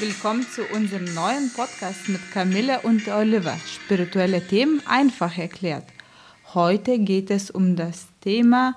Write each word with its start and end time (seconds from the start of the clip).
willkommen 0.00 0.42
zu 0.42 0.62
unserem 0.74 1.04
neuen 1.14 1.52
Podcast 1.54 2.08
mit 2.08 2.20
Camille 2.32 2.80
und 2.80 3.06
Oliver. 3.06 3.56
Spirituelle 3.64 4.44
Themen 4.44 4.82
einfach 4.86 5.38
erklärt. 5.38 5.84
Heute 6.52 6.98
geht 6.98 7.30
es 7.30 7.50
um 7.50 7.76
das 7.76 8.08
Thema 8.20 8.74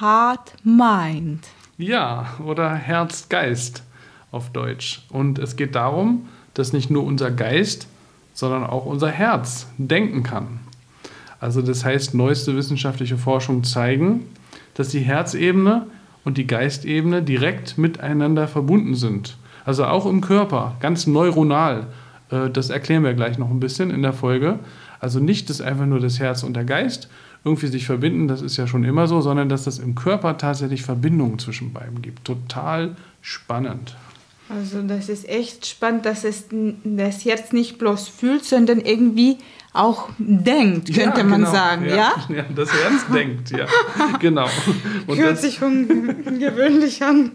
Heart 0.00 0.54
Mind. 0.62 1.44
Ja, 1.76 2.34
oder 2.44 2.72
Herz-Geist 2.72 3.82
auf 4.30 4.50
Deutsch. 4.50 5.02
Und 5.08 5.40
es 5.40 5.56
geht 5.56 5.74
darum, 5.74 6.28
dass 6.54 6.72
nicht 6.72 6.88
nur 6.88 7.02
unser 7.02 7.32
Geist, 7.32 7.88
sondern 8.32 8.64
auch 8.64 8.86
unser 8.86 9.10
Herz 9.10 9.66
denken 9.76 10.22
kann. 10.22 10.60
Also 11.40 11.62
das 11.62 11.84
heißt, 11.84 12.14
neueste 12.14 12.54
wissenschaftliche 12.54 13.18
Forschung 13.18 13.64
zeigen, 13.64 14.28
dass 14.74 14.90
die 14.90 15.00
Herzebene 15.00 15.88
und 16.24 16.38
die 16.38 16.46
Geistebene 16.46 17.22
direkt 17.22 17.76
miteinander 17.76 18.46
verbunden 18.46 18.94
sind. 18.94 19.36
Also 19.64 19.84
auch 19.84 20.06
im 20.06 20.20
Körper, 20.20 20.76
ganz 20.80 21.06
neuronal. 21.06 21.86
Äh, 22.30 22.50
das 22.50 22.70
erklären 22.70 23.04
wir 23.04 23.14
gleich 23.14 23.38
noch 23.38 23.50
ein 23.50 23.60
bisschen 23.60 23.90
in 23.90 24.02
der 24.02 24.12
Folge. 24.12 24.58
Also 25.00 25.20
nicht, 25.20 25.50
dass 25.50 25.60
einfach 25.60 25.86
nur 25.86 26.00
das 26.00 26.18
Herz 26.18 26.42
und 26.42 26.54
der 26.54 26.64
Geist 26.64 27.08
irgendwie 27.44 27.66
sich 27.66 27.84
verbinden, 27.84 28.26
das 28.26 28.40
ist 28.40 28.56
ja 28.56 28.66
schon 28.66 28.84
immer 28.84 29.06
so, 29.06 29.20
sondern 29.20 29.50
dass 29.50 29.66
es 29.66 29.78
im 29.78 29.94
Körper 29.94 30.38
tatsächlich 30.38 30.82
Verbindungen 30.82 31.38
zwischen 31.38 31.74
beiden 31.74 32.00
gibt. 32.00 32.24
Total 32.24 32.96
spannend. 33.20 33.96
Also 34.48 34.82
das 34.82 35.08
ist 35.08 35.28
echt 35.28 35.66
spannend, 35.66 36.06
dass 36.06 36.24
es 36.24 36.46
das 36.84 37.24
Herz 37.24 37.52
nicht 37.52 37.78
bloß 37.78 38.08
fühlt, 38.08 38.44
sondern 38.44 38.80
irgendwie 38.80 39.38
auch 39.74 40.08
denkt, 40.18 40.94
könnte 40.94 41.18
ja, 41.18 41.24
man 41.24 41.40
genau. 41.40 41.52
sagen, 41.52 41.88
ja? 41.88 42.14
ja? 42.28 42.44
das 42.54 42.72
Herz 42.72 43.06
denkt, 43.12 43.50
ja, 43.50 43.66
genau. 44.20 44.46
Und 45.08 45.18
Hört 45.18 45.32
das, 45.32 45.42
sich 45.42 45.60
ungewöhnlich 45.60 47.02
an. 47.02 47.32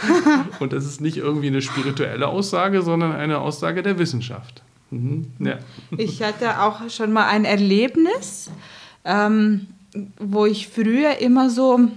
und 0.60 0.72
das 0.72 0.84
ist 0.84 1.00
nicht 1.00 1.16
irgendwie 1.16 1.46
eine 1.46 1.62
spirituelle 1.62 2.26
Aussage, 2.26 2.82
sondern 2.82 3.12
eine 3.12 3.38
Aussage 3.38 3.82
der 3.82 3.98
Wissenschaft. 3.98 4.62
Mhm. 4.90 5.30
Ja. 5.38 5.58
Ich 5.96 6.22
hatte 6.22 6.60
auch 6.60 6.90
schon 6.90 7.12
mal 7.12 7.28
ein 7.28 7.44
Erlebnis, 7.44 8.50
ähm, 9.04 9.68
wo 10.18 10.44
ich 10.44 10.68
früher 10.68 11.18
immer 11.20 11.50
so 11.50 11.88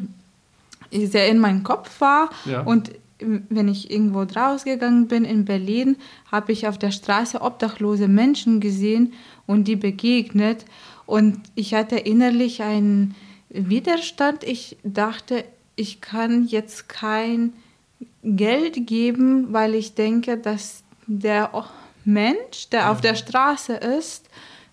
sehr 0.91 1.27
in 1.29 1.39
meinem 1.39 1.63
Kopf 1.63 1.99
war 1.99 2.29
ja. 2.45 2.61
und 2.61 2.91
wenn 3.19 3.67
ich 3.67 3.91
irgendwo 3.91 4.21
rausgegangen 4.21 5.07
bin 5.07 5.25
in 5.25 5.45
Berlin, 5.45 5.97
habe 6.31 6.51
ich 6.51 6.67
auf 6.67 6.77
der 6.77 6.91
Straße 6.91 7.41
obdachlose 7.41 8.07
Menschen 8.07 8.59
gesehen 8.59 9.13
und 9.45 9.67
die 9.67 9.75
begegnet. 9.75 10.65
Und 11.05 11.39
ich 11.55 11.73
hatte 11.73 11.97
innerlich 11.97 12.61
einen 12.61 13.15
Widerstand. 13.49 14.43
Ich 14.43 14.77
dachte, 14.83 15.43
ich 15.75 16.01
kann 16.01 16.45
jetzt 16.45 16.87
kein 16.87 17.53
Geld 18.23 18.87
geben, 18.87 19.51
weil 19.51 19.75
ich 19.75 19.95
denke, 19.95 20.37
dass 20.37 20.83
der 21.07 21.51
Mensch, 22.05 22.69
der 22.71 22.91
auf 22.91 23.01
der 23.01 23.15
Straße 23.15 23.73
ist, 23.73 24.29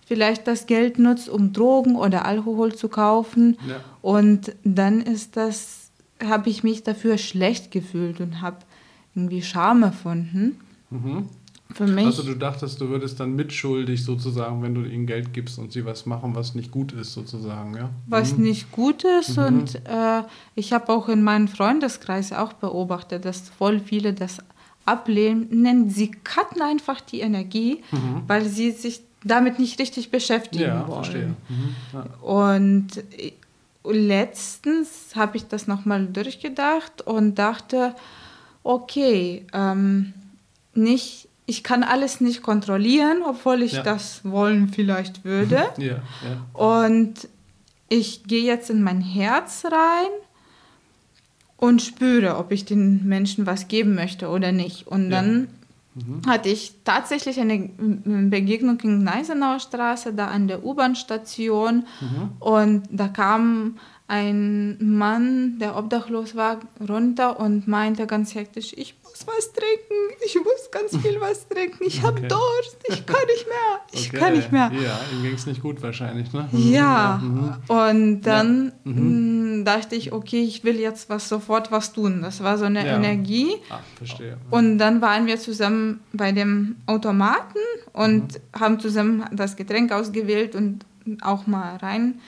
vielleicht 0.06 0.46
das 0.46 0.66
Geld 0.66 0.98
nutzt, 0.98 1.28
um 1.28 1.52
Drogen 1.52 1.96
oder 1.96 2.24
Alkohol 2.24 2.74
zu 2.74 2.88
kaufen. 2.88 3.58
Ja. 3.68 3.80
Und 4.02 4.54
dann 4.62 5.00
ist 5.00 5.36
das 5.36 5.85
habe 6.24 6.48
ich 6.48 6.62
mich 6.62 6.82
dafür 6.82 7.18
schlecht 7.18 7.70
gefühlt 7.70 8.20
und 8.20 8.40
habe 8.40 8.58
irgendwie 9.14 9.42
Scham 9.42 9.82
erfunden. 9.82 10.60
Mhm. 10.90 11.28
Für 11.74 11.86
mich, 11.86 12.06
also 12.06 12.22
du 12.22 12.34
dachtest, 12.34 12.80
du 12.80 12.88
würdest 12.88 13.18
dann 13.18 13.34
mitschuldig 13.34 14.04
sozusagen, 14.04 14.62
wenn 14.62 14.74
du 14.74 14.84
ihnen 14.84 15.06
Geld 15.06 15.32
gibst 15.32 15.58
und 15.58 15.72
sie 15.72 15.84
was 15.84 16.06
machen, 16.06 16.34
was 16.34 16.54
nicht 16.54 16.70
gut 16.70 16.92
ist 16.92 17.12
sozusagen, 17.12 17.74
ja? 17.76 17.90
Was 18.06 18.36
mhm. 18.36 18.44
nicht 18.44 18.70
gut 18.70 19.04
ist 19.04 19.36
mhm. 19.36 19.44
und 19.44 19.74
äh, 19.84 20.22
ich 20.54 20.72
habe 20.72 20.92
auch 20.92 21.08
in 21.08 21.24
meinem 21.24 21.48
Freundeskreis 21.48 22.32
auch 22.32 22.52
beobachtet, 22.52 23.24
dass 23.24 23.48
voll 23.48 23.80
viele 23.80 24.12
das 24.12 24.38
ablehnen. 24.84 25.90
Sie 25.90 26.12
cutten 26.12 26.62
einfach 26.62 27.00
die 27.00 27.20
Energie, 27.20 27.82
mhm. 27.90 28.22
weil 28.28 28.44
sie 28.44 28.70
sich 28.70 29.00
damit 29.24 29.58
nicht 29.58 29.80
richtig 29.80 30.10
beschäftigen 30.10 30.64
ja, 30.64 30.88
wollen. 30.88 31.04
Verstehe. 31.04 31.34
Mhm. 31.48 31.76
Ja. 31.92 32.06
Und 32.22 32.88
letztens 33.90 35.14
habe 35.14 35.36
ich 35.36 35.46
das 35.48 35.66
nochmal 35.66 36.06
durchgedacht 36.06 37.02
und 37.02 37.36
dachte, 37.36 37.94
okay, 38.62 39.46
ähm, 39.52 40.12
nicht, 40.74 41.28
ich 41.46 41.62
kann 41.62 41.82
alles 41.82 42.20
nicht 42.20 42.42
kontrollieren, 42.42 43.22
obwohl 43.24 43.62
ich 43.62 43.72
ja. 43.72 43.82
das 43.82 44.24
wollen 44.24 44.68
vielleicht 44.68 45.24
würde. 45.24 45.68
Ja, 45.78 46.02
ja. 46.22 46.60
Und 46.60 47.28
ich 47.88 48.24
gehe 48.24 48.42
jetzt 48.42 48.70
in 48.70 48.82
mein 48.82 49.00
Herz 49.00 49.64
rein 49.64 50.10
und 51.56 51.82
spüre, 51.82 52.36
ob 52.36 52.50
ich 52.52 52.64
den 52.64 53.06
Menschen 53.06 53.46
was 53.46 53.68
geben 53.68 53.94
möchte 53.94 54.28
oder 54.28 54.52
nicht. 54.52 54.86
Und 54.86 55.10
dann 55.10 55.48
mhm. 55.96 56.22
hatte 56.26 56.48
ich 56.48 56.74
tatsächlich 56.84 57.40
eine 57.40 57.70
Begegnung 58.28 58.78
in 58.80 59.00
Gneisenauer 59.00 59.60
Straße, 59.60 60.12
da 60.12 60.28
an 60.28 60.46
der 60.46 60.64
U-Bahn-Station. 60.64 61.86
Mhm. 62.00 62.30
Und 62.38 62.82
da 62.90 63.08
kam 63.08 63.78
ein 64.08 64.76
Mann, 64.80 65.58
der 65.58 65.76
obdachlos 65.76 66.36
war, 66.36 66.60
runter 66.88 67.40
und 67.40 67.66
meinte 67.66 68.06
ganz 68.06 68.36
hektisch, 68.36 68.72
ich 68.76 68.94
muss 69.02 69.26
was 69.26 69.52
trinken, 69.52 69.94
ich 70.24 70.36
muss 70.36 70.70
ganz 70.70 70.96
viel 71.02 71.20
was 71.20 71.48
trinken, 71.48 71.82
ich 71.84 72.02
habe 72.02 72.18
okay. 72.18 72.28
Durst, 72.28 72.78
ich 72.88 73.04
kann 73.04 73.26
nicht 73.26 73.46
mehr, 73.48 73.80
ich 73.90 74.08
okay. 74.08 74.16
kann 74.16 74.32
nicht 74.34 74.52
mehr. 74.52 74.70
Ja, 74.80 75.00
ihm 75.12 75.22
ging 75.22 75.34
es 75.34 75.46
nicht 75.46 75.60
gut 75.60 75.82
wahrscheinlich, 75.82 76.32
ne? 76.32 76.48
Mhm. 76.52 76.72
Ja, 76.72 77.20
mhm. 77.20 77.54
und 77.66 78.20
dann 78.22 78.72
ja. 78.84 78.92
mhm. 78.92 79.64
dachte 79.64 79.96
ich, 79.96 80.12
okay, 80.12 80.42
ich 80.42 80.62
will 80.62 80.78
jetzt 80.78 81.10
was 81.10 81.28
sofort 81.28 81.72
was 81.72 81.92
tun. 81.92 82.22
Das 82.22 82.44
war 82.44 82.58
so 82.58 82.64
eine 82.64 82.86
ja. 82.86 82.96
Energie. 82.96 83.56
Ach, 83.70 83.80
verstehe. 83.96 84.36
Und 84.50 84.78
dann 84.78 85.00
waren 85.00 85.26
wir 85.26 85.40
zusammen 85.40 86.00
bei 86.12 86.30
dem 86.30 86.76
Automaten 86.86 87.58
und 87.92 88.34
mhm. 88.34 88.60
haben 88.60 88.78
zusammen 88.78 89.24
das 89.32 89.56
Getränk 89.56 89.90
ausgewählt 89.90 90.54
und 90.54 90.84
auch 91.22 91.48
mal 91.48 91.76
rein 91.78 92.20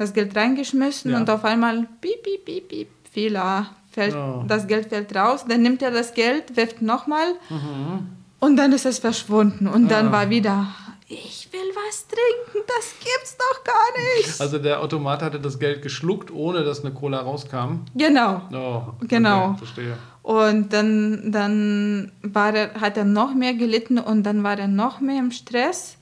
das 0.00 0.14
Geld 0.14 0.34
reingeschmissen 0.34 1.10
ja. 1.10 1.18
und 1.18 1.28
auf 1.28 1.44
einmal 1.44 1.86
piep, 2.00 2.22
piep, 2.22 2.44
piep, 2.46 2.68
piep, 2.68 2.88
Fehler, 3.12 3.66
fällt, 3.90 4.14
oh. 4.14 4.44
das 4.48 4.66
Geld 4.66 4.88
fällt 4.88 5.14
raus, 5.14 5.44
dann 5.46 5.60
nimmt 5.60 5.82
er 5.82 5.90
das 5.90 6.14
Geld, 6.14 6.56
wirft 6.56 6.80
nochmal 6.80 7.26
mhm. 7.50 8.06
und 8.40 8.56
dann 8.56 8.72
ist 8.72 8.86
es 8.86 8.98
verschwunden 8.98 9.66
und 9.66 9.90
dann 9.90 10.08
ah. 10.08 10.12
war 10.12 10.30
wieder, 10.30 10.68
ich 11.06 11.48
will 11.52 11.60
was 11.74 12.06
trinken, 12.06 12.66
das 12.66 12.94
gibt's 12.98 13.36
doch 13.36 13.62
gar 13.62 13.74
nicht. 14.16 14.40
Also 14.40 14.58
der 14.58 14.80
Automat 14.80 15.20
hatte 15.20 15.38
das 15.38 15.58
Geld 15.58 15.82
geschluckt, 15.82 16.30
ohne 16.30 16.64
dass 16.64 16.82
eine 16.82 16.94
Cola 16.94 17.20
rauskam? 17.20 17.80
Genau. 17.94 18.40
Oh, 18.54 19.04
genau. 19.06 19.50
Okay, 19.50 19.58
verstehe. 19.58 19.96
Und 20.22 20.72
dann, 20.72 21.30
dann 21.30 22.12
war 22.22 22.54
er, 22.54 22.80
hat 22.80 22.96
er 22.96 23.04
noch 23.04 23.34
mehr 23.34 23.52
gelitten 23.52 23.98
und 23.98 24.22
dann 24.22 24.42
war 24.44 24.58
er 24.58 24.68
noch 24.68 25.00
mehr 25.00 25.18
im 25.18 25.30
Stress. 25.30 25.98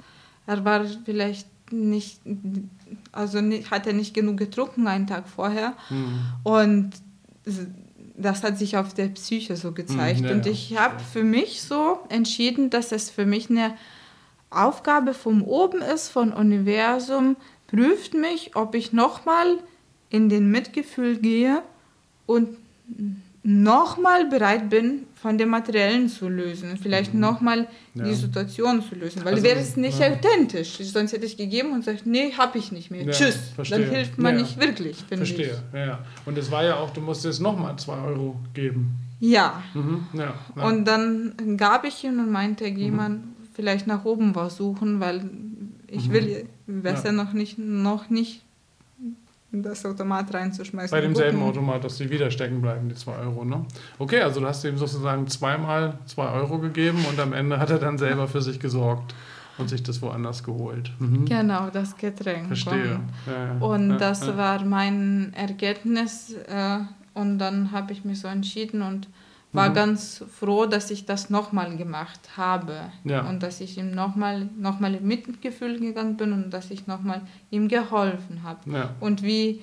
Er 0.47 0.65
war 0.65 0.85
vielleicht 1.05 1.49
nicht 1.73 2.21
also 3.13 3.41
nicht, 3.41 3.71
hat 3.71 3.87
er 3.87 3.93
nicht 3.93 4.15
genug 4.15 4.37
getrunken 4.37 4.87
einen 4.87 5.07
Tag 5.07 5.29
vorher. 5.29 5.75
Mhm. 5.91 6.21
Und 6.45 6.91
das 8.17 8.43
hat 8.43 8.59
sich 8.59 8.77
auf 8.77 8.95
der 8.95 9.09
Psyche 9.09 9.57
so 9.57 9.73
gezeigt. 9.73 10.21
Mhm, 10.21 10.27
ja, 10.27 10.33
und 10.33 10.47
ich 10.47 10.77
habe 10.79 10.95
ja. 10.95 11.01
für 11.01 11.25
mich 11.25 11.63
so 11.63 12.01
entschieden, 12.09 12.71
dass 12.71 12.93
es 12.93 13.11
für 13.11 13.27
mich 13.27 13.49
eine 13.49 13.75
Aufgabe 14.51 15.15
vom 15.15 15.43
Oben 15.43 15.83
ist, 15.83 16.09
von 16.09 16.33
Universum, 16.33 17.37
prüft 17.67 18.15
mich, 18.15 18.57
ob 18.57 18.75
ich 18.75 18.93
nochmal 18.93 19.59
in 20.11 20.29
den 20.29 20.51
Mitgefühl 20.51 21.19
gehe 21.19 21.63
und 22.27 22.57
nochmal 23.43 24.27
bereit 24.27 24.71
bin, 24.71 25.07
von 25.21 25.37
dem 25.37 25.49
Materiellen 25.49 26.09
zu 26.09 26.29
lösen, 26.29 26.77
vielleicht 26.81 27.13
mhm. 27.13 27.21
nochmal 27.21 27.69
ja. 27.95 28.05
die 28.05 28.15
Situation 28.15 28.83
zu 28.83 28.95
lösen, 28.95 29.25
weil 29.25 29.35
also, 29.35 29.45
wäre 29.45 29.59
es 29.59 29.77
nicht 29.77 29.99
ja. 29.99 30.13
authentisch. 30.13 30.79
Sonst 30.79 31.13
hätte 31.13 31.27
ich 31.27 31.37
gegeben 31.37 31.73
und 31.73 31.85
gesagt, 31.85 32.07
nee, 32.07 32.33
habe 32.33 32.59
ich 32.59 32.71
nicht 32.71 32.91
mehr. 32.91 33.03
Ja, 33.03 33.13
Tschüss. 33.13 33.37
Verstehe. 33.55 33.81
Dann 33.81 33.91
hilft 33.91 34.19
man 34.19 34.37
nicht 34.37 34.61
wirklich, 34.61 35.05
finde 35.09 35.25
ich. 35.25 35.35
Verstehe, 35.35 35.63
ja. 35.75 36.05
Und 36.25 36.39
es 36.39 36.51
war 36.51 36.65
ja 36.65 36.77
auch, 36.77 36.91
du 36.91 37.01
musstest 37.01 37.41
nochmal 37.41 37.77
zwei 37.79 37.99
Euro 37.99 38.37
geben. 38.55 38.95
Ja. 39.19 39.63
Mhm. 39.75 40.07
ja. 40.13 40.35
Und 40.55 40.85
dann 40.85 41.57
gab 41.57 41.85
ich 41.85 42.05
ihm 42.05 42.21
und 42.21 42.31
meinte, 42.31 42.71
geh 42.71 42.91
mhm. 42.91 42.97
man 42.97 43.23
vielleicht 43.55 43.89
nach 43.89 44.05
oben 44.05 44.37
was 44.37 44.57
suchen, 44.57 45.01
weil 45.01 45.29
ich 45.89 46.09
mhm. 46.09 46.13
will 46.13 46.49
besser 46.67 47.11
noch 47.11 47.33
nicht, 47.33 47.59
noch 47.59 48.09
nicht 48.09 48.43
das 49.51 49.85
Automat 49.87 50.33
reinzuschmeißen. 50.33 50.91
Bei 50.91 51.01
demselben 51.01 51.43
Automat, 51.43 51.83
dass 51.85 51.97
die 51.97 52.11
wieder 52.11 52.31
stecken 52.31 52.61
bleiben, 52.61 52.89
die 52.89 52.95
2 52.95 53.17
Euro, 53.17 53.45
ne? 53.45 53.65
Okay, 53.99 54.21
also 54.21 54.41
du 54.41 54.47
hast 54.47 54.65
ihm 54.65 54.77
sozusagen 54.77 55.27
zweimal 55.27 55.99
2 56.07 56.33
Euro 56.33 56.59
gegeben 56.59 57.05
und 57.09 57.19
am 57.19 57.33
Ende 57.33 57.59
hat 57.59 57.71
er 57.71 57.79
dann 57.79 57.97
selber 57.97 58.29
für 58.29 58.43
sich 58.43 58.61
gesorgt 58.61 59.15
und 59.57 59.69
sich 59.69 59.83
das 59.83 60.03
woanders 60.03 60.45
geholt. 60.45 60.93
Mhm. 60.99 61.25
Genau, 61.25 61.71
das 61.71 61.97
Getränk. 61.97 62.47
Verstehe. 62.47 63.01
Ja, 63.27 63.33
ja. 63.33 63.53
Und 63.59 63.91
ja, 63.91 63.97
das 63.97 64.27
ja. 64.27 64.37
war 64.37 64.65
mein 64.65 65.33
Ergebnis 65.35 66.35
äh, 66.47 66.79
und 67.15 67.39
dann 67.39 67.73
habe 67.73 67.93
ich 67.93 68.05
mich 68.05 68.21
so 68.21 68.29
entschieden 68.29 68.83
und 68.83 69.09
war 69.53 69.71
mhm. 69.71 69.75
ganz 69.75 70.25
froh, 70.39 70.67
dass 70.67 70.91
ich 70.91 71.07
das 71.07 71.31
nochmal 71.31 71.77
gemacht 71.77 72.37
habe 72.37 72.93
ja. 73.05 73.29
und 73.29 73.43
dass 73.43 73.61
ich 73.61 73.79
ihm 73.79 73.93
nochmal 73.93 74.49
noch 74.59 74.79
mal 74.79 74.95
im 74.95 75.07
Mitgefühl 75.07 75.81
gegangen 75.81 76.17
bin 76.17 76.33
und 76.33 76.51
dass 76.51 76.71
ich 76.71 76.87
nochmal 76.87 77.23
ihm 77.51 77.69
geholfen 77.69 78.43
habe. 78.43 78.71
Ja. 78.71 78.91
Und 79.01 79.23
wie 79.23 79.63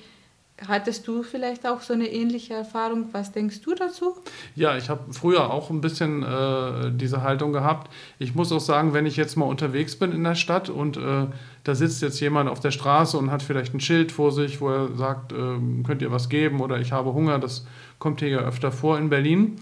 Hattest 0.66 1.06
du 1.06 1.22
vielleicht 1.22 1.66
auch 1.66 1.82
so 1.82 1.92
eine 1.92 2.10
ähnliche 2.10 2.54
Erfahrung? 2.54 3.08
Was 3.12 3.30
denkst 3.30 3.60
du 3.60 3.74
dazu? 3.74 4.16
Ja, 4.54 4.74
ich 4.78 4.88
habe 4.88 5.12
früher 5.12 5.52
auch 5.52 5.68
ein 5.68 5.82
bisschen 5.82 6.22
äh, 6.22 6.90
diese 6.92 7.22
Haltung 7.22 7.52
gehabt. 7.52 7.92
Ich 8.18 8.34
muss 8.34 8.50
auch 8.52 8.60
sagen, 8.60 8.94
wenn 8.94 9.04
ich 9.04 9.18
jetzt 9.18 9.36
mal 9.36 9.44
unterwegs 9.44 9.96
bin 9.96 10.12
in 10.12 10.24
der 10.24 10.34
Stadt 10.34 10.70
und 10.70 10.96
äh, 10.96 11.26
da 11.64 11.74
sitzt 11.74 12.00
jetzt 12.00 12.20
jemand 12.20 12.48
auf 12.48 12.60
der 12.60 12.70
Straße 12.70 13.18
und 13.18 13.30
hat 13.30 13.42
vielleicht 13.42 13.74
ein 13.74 13.80
Schild 13.80 14.12
vor 14.12 14.32
sich, 14.32 14.62
wo 14.62 14.70
er 14.70 14.96
sagt, 14.96 15.32
äh, 15.32 15.36
könnt 15.84 16.00
ihr 16.00 16.10
was 16.10 16.30
geben 16.30 16.60
oder 16.60 16.80
ich 16.80 16.90
habe 16.90 17.12
Hunger, 17.12 17.38
das 17.38 17.66
kommt 17.98 18.20
hier 18.20 18.30
ja 18.30 18.38
öfter 18.38 18.72
vor 18.72 18.96
in 18.96 19.10
Berlin, 19.10 19.56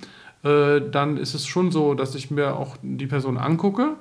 äh, 0.45 0.81
dann 0.81 1.17
ist 1.17 1.35
es 1.35 1.45
schon 1.45 1.73
so, 1.73 1.95
dass 1.95 2.15
ich 2.15 2.31
mir 2.31 2.55
auch 2.55 2.77
die 2.83 3.09
Person 3.09 3.37
angucke 3.37 3.97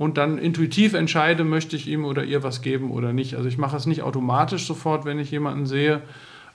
und 0.00 0.16
dann 0.16 0.38
intuitiv 0.38 0.94
entscheide, 0.94 1.44
möchte 1.44 1.76
ich 1.76 1.86
ihm 1.86 2.06
oder 2.06 2.24
ihr 2.24 2.42
was 2.42 2.62
geben 2.62 2.90
oder 2.90 3.12
nicht. 3.12 3.34
Also 3.34 3.50
ich 3.50 3.58
mache 3.58 3.76
es 3.76 3.84
nicht 3.84 4.00
automatisch 4.00 4.66
sofort, 4.66 5.04
wenn 5.04 5.18
ich 5.18 5.30
jemanden 5.30 5.66
sehe, 5.66 6.00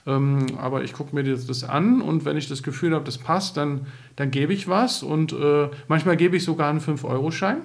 ähm, 0.04 0.46
aber 0.58 0.82
ich 0.82 0.92
gucke 0.92 1.14
mir 1.14 1.22
das, 1.22 1.46
das, 1.46 1.62
an 1.62 2.02
und 2.02 2.24
wenn 2.24 2.36
ich 2.36 2.48
das 2.48 2.64
Gefühl 2.64 2.92
habe, 2.92 3.04
das 3.04 3.18
passt, 3.18 3.56
dann, 3.56 3.86
dann 4.16 4.32
gebe 4.32 4.52
ich 4.52 4.66
was 4.66 5.04
und 5.04 5.32
äh, 5.32 5.68
manchmal 5.86 6.16
gebe 6.16 6.36
ich 6.36 6.42
sogar 6.42 6.68
einen 6.68 6.80
5-Euro-Schein. 6.80 7.58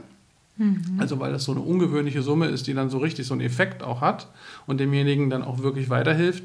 Mhm. 0.58 1.00
Also 1.00 1.20
weil 1.20 1.32
das 1.32 1.46
so 1.46 1.52
eine 1.52 1.62
ungewöhnliche 1.62 2.22
Summe 2.22 2.46
ist, 2.46 2.68
die 2.68 2.76
dann 2.76 2.92
so 2.92 3.00
richtig 3.00 3.26
so 3.26 3.34
einen 3.34 3.42
Effekt 3.42 3.82
auch 3.82 4.02
hat 4.02 4.28
und 4.68 4.80
demjenigen 4.80 5.32
dann 5.32 5.42
auch 5.42 5.64
wirklich 5.64 5.90
weiterhilft 5.90 6.44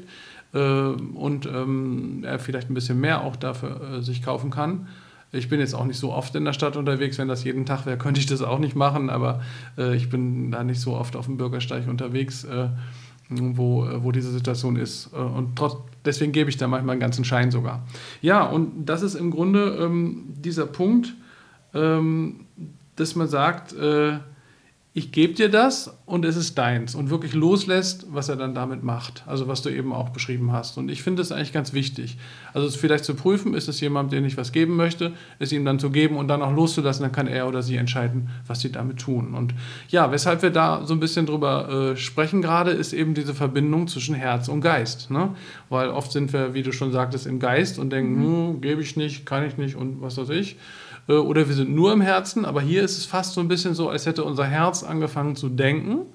äh, 0.55 0.59
und 0.59 1.45
ähm, 1.45 2.23
er 2.23 2.39
vielleicht 2.39 2.71
ein 2.71 2.73
bisschen 2.73 2.99
mehr 2.99 3.21
auch 3.21 3.35
dafür 3.35 3.99
äh, 3.99 4.01
sich 4.01 4.23
kaufen 4.23 4.49
kann. 4.49 4.87
Ich 5.31 5.49
bin 5.49 5.59
jetzt 5.59 5.73
auch 5.73 5.85
nicht 5.85 5.99
so 5.99 6.13
oft 6.13 6.33
in 6.35 6.45
der 6.45 6.53
Stadt 6.53 6.77
unterwegs. 6.77 7.17
Wenn 7.17 7.27
das 7.27 7.43
jeden 7.43 7.65
Tag 7.65 7.85
wäre, 7.85 7.97
könnte 7.97 8.19
ich 8.19 8.25
das 8.25 8.41
auch 8.41 8.59
nicht 8.59 8.75
machen. 8.75 9.09
Aber 9.09 9.41
äh, 9.77 9.95
ich 9.95 10.09
bin 10.09 10.51
da 10.51 10.63
nicht 10.63 10.79
so 10.79 10.95
oft 10.95 11.15
auf 11.15 11.25
dem 11.25 11.37
Bürgersteig 11.37 11.87
unterwegs. 11.87 12.43
Äh, 12.45 12.69
wo, 13.29 13.85
äh, 13.85 14.03
wo 14.03 14.11
diese 14.11 14.31
Situation 14.31 14.75
ist. 14.75 15.11
Äh, 15.13 15.17
und 15.17 15.55
trotz, 15.55 15.77
deswegen 16.05 16.31
gebe 16.31 16.49
ich 16.49 16.57
da 16.57 16.67
manchmal 16.67 16.93
einen 16.93 17.01
ganzen 17.01 17.25
Schein 17.25 17.51
sogar. 17.51 17.85
Ja, 18.21 18.45
und 18.45 18.85
das 18.85 19.01
ist 19.01 19.15
im 19.15 19.31
Grunde 19.31 19.77
ähm, 19.81 20.25
dieser 20.27 20.65
Punkt, 20.65 21.13
ähm, 21.73 22.45
dass 22.95 23.15
man 23.15 23.27
sagt, 23.27 23.73
äh, 23.73 24.19
ich 24.97 25.11
gebe 25.11 25.35
dir 25.35 25.47
das 25.47 25.95
und 26.07 26.25
es 26.25 26.35
ist 26.35 26.57
deins 26.57 26.95
und 26.95 27.11
wirklich 27.11 27.35
loslässt, 27.35 28.07
was 28.09 28.29
er 28.29 28.35
dann 28.35 28.55
damit 28.55 28.81
macht. 28.81 29.23
Also 29.27 29.47
was 29.47 29.61
du 29.61 29.69
eben 29.69 29.93
auch 29.93 30.09
beschrieben 30.09 30.51
hast. 30.51 30.75
Und 30.79 30.89
ich 30.89 31.03
finde 31.03 31.21
das 31.21 31.31
eigentlich 31.31 31.53
ganz 31.53 31.71
wichtig. 31.71 32.17
Also 32.51 32.67
vielleicht 32.75 33.05
zu 33.05 33.13
prüfen, 33.13 33.53
ist 33.53 33.67
es 33.67 33.79
jemand, 33.79 34.11
dem 34.11 34.25
ich 34.25 34.37
was 34.37 34.51
geben 34.51 34.75
möchte, 34.75 35.13
es 35.37 35.51
ihm 35.51 35.65
dann 35.65 35.77
zu 35.77 35.91
geben 35.91 36.17
und 36.17 36.29
dann 36.29 36.41
auch 36.41 36.51
loszulassen, 36.51 37.03
dann 37.03 37.11
kann 37.11 37.27
er 37.27 37.47
oder 37.47 37.61
sie 37.61 37.75
entscheiden, 37.75 38.29
was 38.47 38.61
sie 38.61 38.71
damit 38.71 38.97
tun. 38.97 39.35
Und 39.35 39.53
ja, 39.89 40.11
weshalb 40.11 40.41
wir 40.41 40.49
da 40.49 40.83
so 40.83 40.95
ein 40.95 40.99
bisschen 40.99 41.27
drüber 41.27 41.91
äh, 41.91 41.95
sprechen 41.95 42.41
gerade, 42.41 42.71
ist 42.71 42.91
eben 42.91 43.13
diese 43.13 43.35
Verbindung 43.35 43.87
zwischen 43.87 44.15
Herz 44.15 44.47
und 44.47 44.61
Geist. 44.61 45.11
Ne? 45.11 45.35
Weil 45.69 45.89
oft 45.89 46.11
sind 46.11 46.33
wir, 46.33 46.55
wie 46.55 46.63
du 46.63 46.71
schon 46.71 46.91
sagtest, 46.91 47.27
im 47.27 47.37
Geist 47.39 47.77
und 47.77 47.91
denken, 47.91 48.15
mhm. 48.15 48.23
hm, 48.23 48.61
gebe 48.61 48.81
ich 48.81 48.97
nicht, 48.97 49.27
kann 49.27 49.45
ich 49.45 49.57
nicht 49.57 49.75
und 49.75 50.01
was 50.01 50.17
weiß 50.17 50.29
ich. 50.29 50.55
Äh, 51.07 51.13
oder 51.13 51.47
wir 51.47 51.55
sind 51.55 51.73
nur 51.73 51.93
im 51.93 52.01
Herzen, 52.01 52.45
aber 52.45 52.61
hier 52.61 52.83
ist 52.83 52.97
es 52.97 53.05
fast 53.05 53.33
so 53.33 53.41
ein 53.41 53.47
bisschen 53.47 53.73
so, 53.73 53.89
als 53.89 54.05
hätte 54.05 54.23
unser 54.23 54.45
Herz 54.45 54.83
angefangen 54.83 55.35
zu 55.35 55.49
denken 55.49 56.05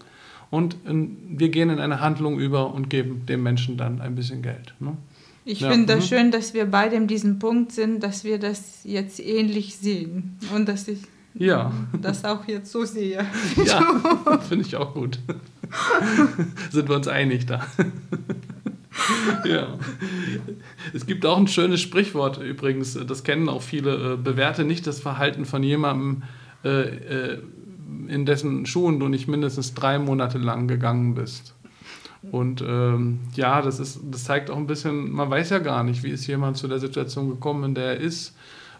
und 0.51 0.77
wir 0.85 1.49
gehen 1.49 1.71
in 1.71 1.79
eine 1.79 2.01
Handlung 2.01 2.39
über 2.39 2.75
und 2.75 2.91
geben 2.91 3.25
dem 3.27 3.43
Menschen 3.43 3.79
dann 3.79 4.03
ein 4.03 4.15
bisschen 4.15 4.43
Geld. 4.43 4.75
Ne? 4.81 4.99
Ich 5.45 5.61
ja. 5.61 5.71
finde 5.71 5.95
das 5.95 6.05
mhm. 6.05 6.09
schön, 6.09 6.31
dass 6.31 6.55
wir 6.55 6.67
beide 6.67 6.95
in 6.97 7.07
diesem 7.07 7.39
Punkt 7.39 7.73
sind, 7.73 8.03
dass 8.03 8.23
wir 8.23 8.39
das 8.39 8.81
jetzt 8.85 9.19
ähnlich 9.19 9.77
sehen 9.77 10.37
und 10.55 10.69
dass 10.69 10.87
ich 10.89 11.01
ja. 11.35 11.73
das 12.01 12.25
auch 12.25 12.47
jetzt 12.47 12.71
so 12.71 12.85
sehe. 12.85 13.25
Ja, 13.65 14.01
finde 14.49 14.65
ich 14.67 14.77
auch 14.77 14.95
gut. 14.95 15.19
sind 16.71 16.89
wir 16.89 16.97
uns 16.97 17.09
einig 17.09 17.47
da. 17.47 17.67
ja. 19.45 19.79
Es 20.93 21.07
gibt 21.07 21.27
auch 21.27 21.37
ein 21.37 21.49
schönes 21.49 21.81
Sprichwort 21.81 22.39
übrigens, 22.39 22.99
das 23.07 23.25
kennen 23.25 23.49
auch 23.49 23.63
viele. 23.63 24.15
Äh, 24.15 24.17
bewerte 24.17 24.65
nicht 24.65 24.87
das 24.87 25.01
Verhalten 25.01 25.45
von 25.45 25.63
jemandem, 25.63 26.23
äh, 26.65 26.69
äh, 26.69 27.39
in 28.09 28.27
dessen 28.27 28.67
Schuhen 28.67 29.01
du 29.01 29.09
nicht 29.09 29.29
mindestens 29.29 29.75
drei 29.75 29.99
Monate 29.99 30.39
lang 30.39 30.69
gegangen 30.69 31.15
bist. 31.15 31.55
Und 32.31 32.63
ähm, 32.63 33.21
ja, 33.35 33.63
das, 33.63 33.81
ist, 33.81 34.01
das 34.11 34.25
zeigt 34.25 34.51
auch 34.51 34.57
ein 34.57 34.67
bisschen, 34.67 35.11
man 35.11 35.29
weiß 35.29 35.51
ja 35.51 35.59
gar 35.59 35.83
nicht, 35.83 36.05
wie 36.05 36.11
ist 36.11 36.27
jemand 36.27 36.57
zu 36.57 36.69
der 36.69 36.79
Situation 36.79 37.29
gekommen, 37.29 37.65
in 37.65 37.75
der 37.75 37.85
er 37.85 37.97
ist. 37.97 38.37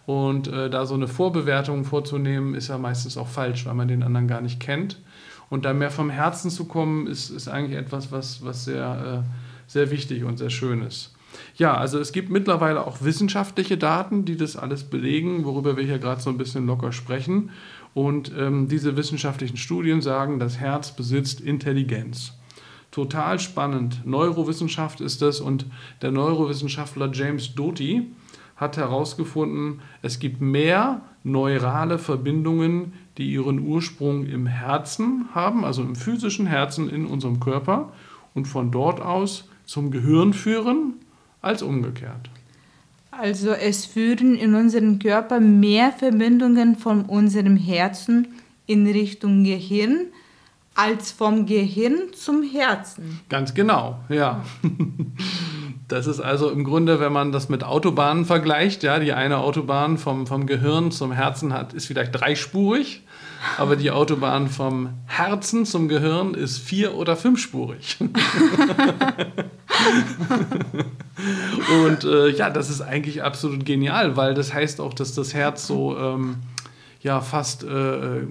Und 0.07 0.49
äh, 0.49 0.71
da 0.71 0.87
so 0.87 0.95
eine 0.95 1.09
Vorbewertung 1.09 1.85
vorzunehmen, 1.85 2.55
ist 2.55 2.69
ja 2.69 2.79
meistens 2.79 3.17
auch 3.17 3.29
falsch, 3.29 3.67
weil 3.67 3.75
man 3.75 3.89
den 3.89 4.03
anderen 4.03 4.29
gar 4.29 4.41
nicht 4.41 4.61
kennt. 4.61 5.01
Und 5.49 5.65
da 5.65 5.75
mehr 5.75 5.91
vom 5.91 6.11
Herzen 6.11 6.51
zu 6.51 6.67
kommen, 6.67 7.07
ist, 7.07 7.31
ist 7.31 7.49
eigentlich 7.49 7.79
etwas, 7.79 8.11
was, 8.11 8.45
was 8.45 8.65
sehr 8.65 9.25
äh, 9.25 9.52
sehr 9.73 9.91
wichtig 9.91 10.25
und 10.25 10.39
sehr 10.39 10.51
schön 10.51 10.83
ist. 10.83 11.13
Ja, 11.57 11.75
also 11.75 11.99
es 11.99 12.13
gibt 12.13 12.31
mittlerweile 12.31 12.87
auch 12.87 13.03
wissenschaftliche 13.03 13.79
Daten, 13.79 14.25
die 14.25 14.37
das 14.37 14.57
alles 14.57 14.85
belegen, 14.85 15.45
worüber 15.45 15.77
wir 15.77 15.85
hier 15.85 15.99
gerade 15.99 16.21
so 16.21 16.31
ein 16.31 16.39
bisschen 16.39 16.67
locker 16.67 16.93
sprechen. 16.93 17.51
Und 17.95 18.33
ähm, 18.39 18.69
diese 18.69 18.97
wissenschaftlichen 18.97 19.57
Studien 19.57 20.01
sagen, 20.01 20.39
das 20.39 20.59
Herz 20.59 20.95
besitzt 20.95 21.41
Intelligenz. 21.41 22.33
Total 22.91 23.39
spannend. 23.39 24.03
Neurowissenschaft 24.05 25.01
ist 25.01 25.23
das 25.23 25.41
und 25.41 25.67
der 26.03 26.11
Neurowissenschaftler 26.11 27.11
James 27.13 27.55
Doty 27.55 28.11
hat 28.57 28.77
herausgefunden, 28.77 29.81
es 30.03 30.19
gibt 30.19 30.41
mehr 30.41 31.01
neurale 31.25 31.99
Verbindungen, 31.99 32.93
die 33.19 33.33
ihren 33.33 33.61
Ursprung 33.61 34.27
im 34.27 34.47
Herzen 34.47 35.29
haben, 35.35 35.65
also 35.65 35.83
im 35.83 35.97
physischen 35.97 36.47
Herzen 36.47 36.89
in 36.89 37.07
unserem 37.07 37.41
Körper 37.41 37.93
und 38.35 38.47
von 38.47 38.71
dort 38.71 39.01
aus 39.01 39.49
zum 39.65 39.91
Gehirn 39.91 40.33
führen 40.33 40.95
als 41.41 41.63
umgekehrt. 41.63 42.31
Also 43.11 43.51
es 43.51 43.85
führen 43.85 44.37
in 44.37 44.55
unserem 44.55 44.99
Körper 44.99 45.39
mehr 45.39 45.93
Verbindungen 45.93 46.77
von 46.77 47.05
unserem 47.05 47.57
Herzen 47.57 48.29
in 48.67 48.87
Richtung 48.87 49.45
Gehirn 49.45 50.07
als 50.75 51.13
vom 51.13 51.45
Gehirn 51.45 52.15
zum 52.15 52.43
Herzen. 52.43 53.21
Ganz 53.29 53.55
genau, 53.55 53.99
ja. 54.09 54.45
Das 55.89 56.07
ist 56.07 56.21
also 56.21 56.49
im 56.49 56.65
Grunde, 56.65 57.01
wenn 57.01 57.13
man 57.13 57.33
das 57.33 57.51
mit 57.51 57.65
Autobahnen 57.65 58.25
vergleicht, 58.25 58.83
ja, 58.83 58.99
die 58.99 59.13
eine 59.13 59.39
Autobahn 59.39 59.99
vom, 59.99 60.27
vom 60.27 60.47
Gehirn 60.47 60.91
zum 60.91 61.13
Herzen 61.13 61.53
hat, 61.53 61.75
ist 61.75 61.85
vielleicht 61.85 62.15
dreispurig 62.19 63.03
aber 63.59 63.77
die 63.77 63.91
Autobahn 63.91 64.49
vom 64.49 64.91
Herzen 65.07 65.67
zum 65.67 65.89
Gehirn 65.89 66.35
ist 66.35 66.59
vier- 66.59 66.95
oder 66.95 67.17
fünfspurig. 67.17 67.99
und 71.85 72.05
äh, 72.05 72.29
ja, 72.31 72.51
das 72.51 72.71
ist 72.71 72.81
eigentlich 72.81 73.23
absolut 73.23 73.65
genial, 73.65 74.17
weil 74.17 74.35
das 74.35 74.55
heißt 74.55 74.81
auch, 74.81 74.95
dass 74.95 75.15
das 75.15 75.35
Herz 75.35 75.67
so 75.67 75.97
ähm, 75.97 76.37
ja 77.01 77.21
fast 77.21 77.65
äh, 77.65 78.23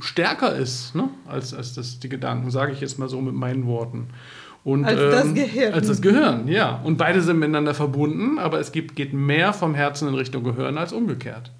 stärker 0.00 0.54
ist 0.54 0.94
ne? 0.94 1.08
als, 1.26 1.54
als 1.54 1.74
das, 1.74 1.98
die 2.00 2.08
Gedanken, 2.08 2.50
sage 2.50 2.72
ich 2.72 2.80
jetzt 2.80 2.98
mal 2.98 3.08
so 3.08 3.20
mit 3.20 3.34
meinen 3.34 3.66
Worten. 3.66 4.08
Und, 4.64 4.84
als 4.84 5.00
das 5.00 5.24
ähm, 5.26 5.34
Gehirn. 5.34 5.74
Als 5.74 5.88
das 5.88 6.00
Gehirn, 6.00 6.46
ja. 6.46 6.80
Und 6.84 6.96
beide 6.96 7.20
sind 7.20 7.38
miteinander 7.38 7.74
verbunden, 7.74 8.38
aber 8.38 8.60
es 8.60 8.70
gibt, 8.70 8.94
geht 8.94 9.12
mehr 9.12 9.52
vom 9.52 9.74
Herzen 9.74 10.06
in 10.08 10.14
Richtung 10.14 10.44
Gehirn 10.44 10.78
als 10.78 10.92
umgekehrt. 10.92 11.50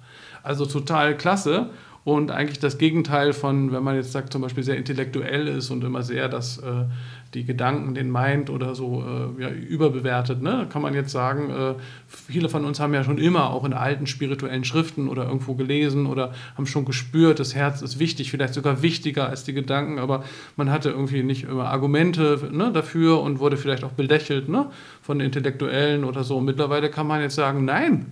Also 0.41 0.65
total 0.65 1.17
klasse. 1.17 1.69
Und 2.05 2.31
eigentlich 2.31 2.59
das 2.59 2.77
Gegenteil 2.77 3.31
von, 3.31 3.71
wenn 3.71 3.81
man 3.81 3.95
jetzt 3.95 4.11
sagt, 4.11 4.33
zum 4.33 4.41
Beispiel 4.41 4.63
sehr 4.63 4.75
intellektuell 4.75 5.47
ist 5.47 5.69
und 5.69 5.85
immer 5.85 6.03
sehr 6.03 6.27
das, 6.27 6.57
äh, 6.57 6.85
die 7.33 7.45
Gedanken, 7.45 7.93
den 7.93 8.09
meint 8.09 8.49
oder 8.49 8.75
so 8.75 9.03
äh, 9.39 9.41
ja, 9.41 9.49
überbewertet, 9.49 10.41
ne? 10.41 10.67
kann 10.69 10.81
man 10.81 10.93
jetzt 10.93 11.11
sagen, 11.11 11.49
äh, 11.49 11.75
viele 12.07 12.49
von 12.49 12.65
uns 12.65 12.81
haben 12.81 12.93
ja 12.93 13.05
schon 13.05 13.17
immer 13.17 13.51
auch 13.51 13.63
in 13.63 13.71
alten 13.71 14.05
spirituellen 14.05 14.65
Schriften 14.65 15.07
oder 15.07 15.25
irgendwo 15.25 15.53
gelesen 15.53 16.05
oder 16.05 16.33
haben 16.57 16.65
schon 16.65 16.83
gespürt, 16.83 17.39
das 17.39 17.55
Herz 17.55 17.81
ist 17.81 17.99
wichtig, 17.99 18.31
vielleicht 18.31 18.53
sogar 18.53 18.81
wichtiger 18.81 19.29
als 19.29 19.45
die 19.45 19.53
Gedanken, 19.53 19.97
aber 19.97 20.25
man 20.57 20.69
hatte 20.71 20.89
irgendwie 20.89 21.23
nicht 21.23 21.45
immer 21.45 21.69
Argumente 21.69 22.49
ne, 22.51 22.71
dafür 22.73 23.21
und 23.21 23.39
wurde 23.39 23.55
vielleicht 23.55 23.85
auch 23.85 23.93
belächelt 23.93 24.49
ne, 24.49 24.69
von 25.01 25.21
Intellektuellen 25.21 26.03
oder 26.03 26.25
so. 26.25 26.37
Und 26.37 26.45
mittlerweile 26.45 26.89
kann 26.89 27.07
man 27.07 27.21
jetzt 27.21 27.35
sagen, 27.35 27.63
nein, 27.63 28.07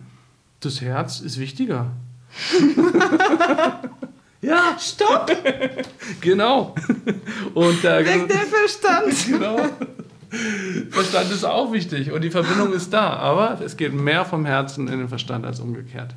das 0.61 0.79
Herz 0.79 1.19
ist 1.19 1.39
wichtiger. 1.39 1.91
ja. 4.41 4.77
Stopp! 4.79 5.31
genau. 6.21 6.75
Und 7.53 7.83
der, 7.83 8.05
Weg 8.05 8.27
der 8.27 8.37
Verstand. 8.39 9.27
genau. 9.27 9.57
Verstand 10.91 11.31
ist 11.31 11.43
auch 11.43 11.73
wichtig 11.73 12.11
und 12.11 12.23
die 12.23 12.31
Verbindung 12.31 12.71
ist 12.71 12.93
da, 12.93 13.17
aber 13.17 13.59
es 13.61 13.75
geht 13.75 13.93
mehr 13.93 14.23
vom 14.23 14.45
Herzen 14.45 14.87
in 14.87 14.99
den 14.99 15.09
Verstand 15.09 15.45
als 15.45 15.59
umgekehrt. 15.59 16.15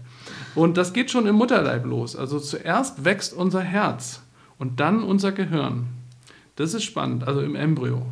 Und 0.55 0.77
das 0.77 0.93
geht 0.93 1.11
schon 1.11 1.27
im 1.27 1.35
Mutterleib 1.35 1.85
los. 1.85 2.15
Also 2.15 2.39
zuerst 2.39 3.05
wächst 3.05 3.35
unser 3.35 3.61
Herz 3.61 4.23
und 4.59 4.79
dann 4.79 5.03
unser 5.03 5.33
Gehirn. 5.33 5.89
Das 6.55 6.75
ist 6.75 6.85
spannend, 6.85 7.27
also 7.27 7.41
im 7.41 7.57
Embryo. 7.57 8.07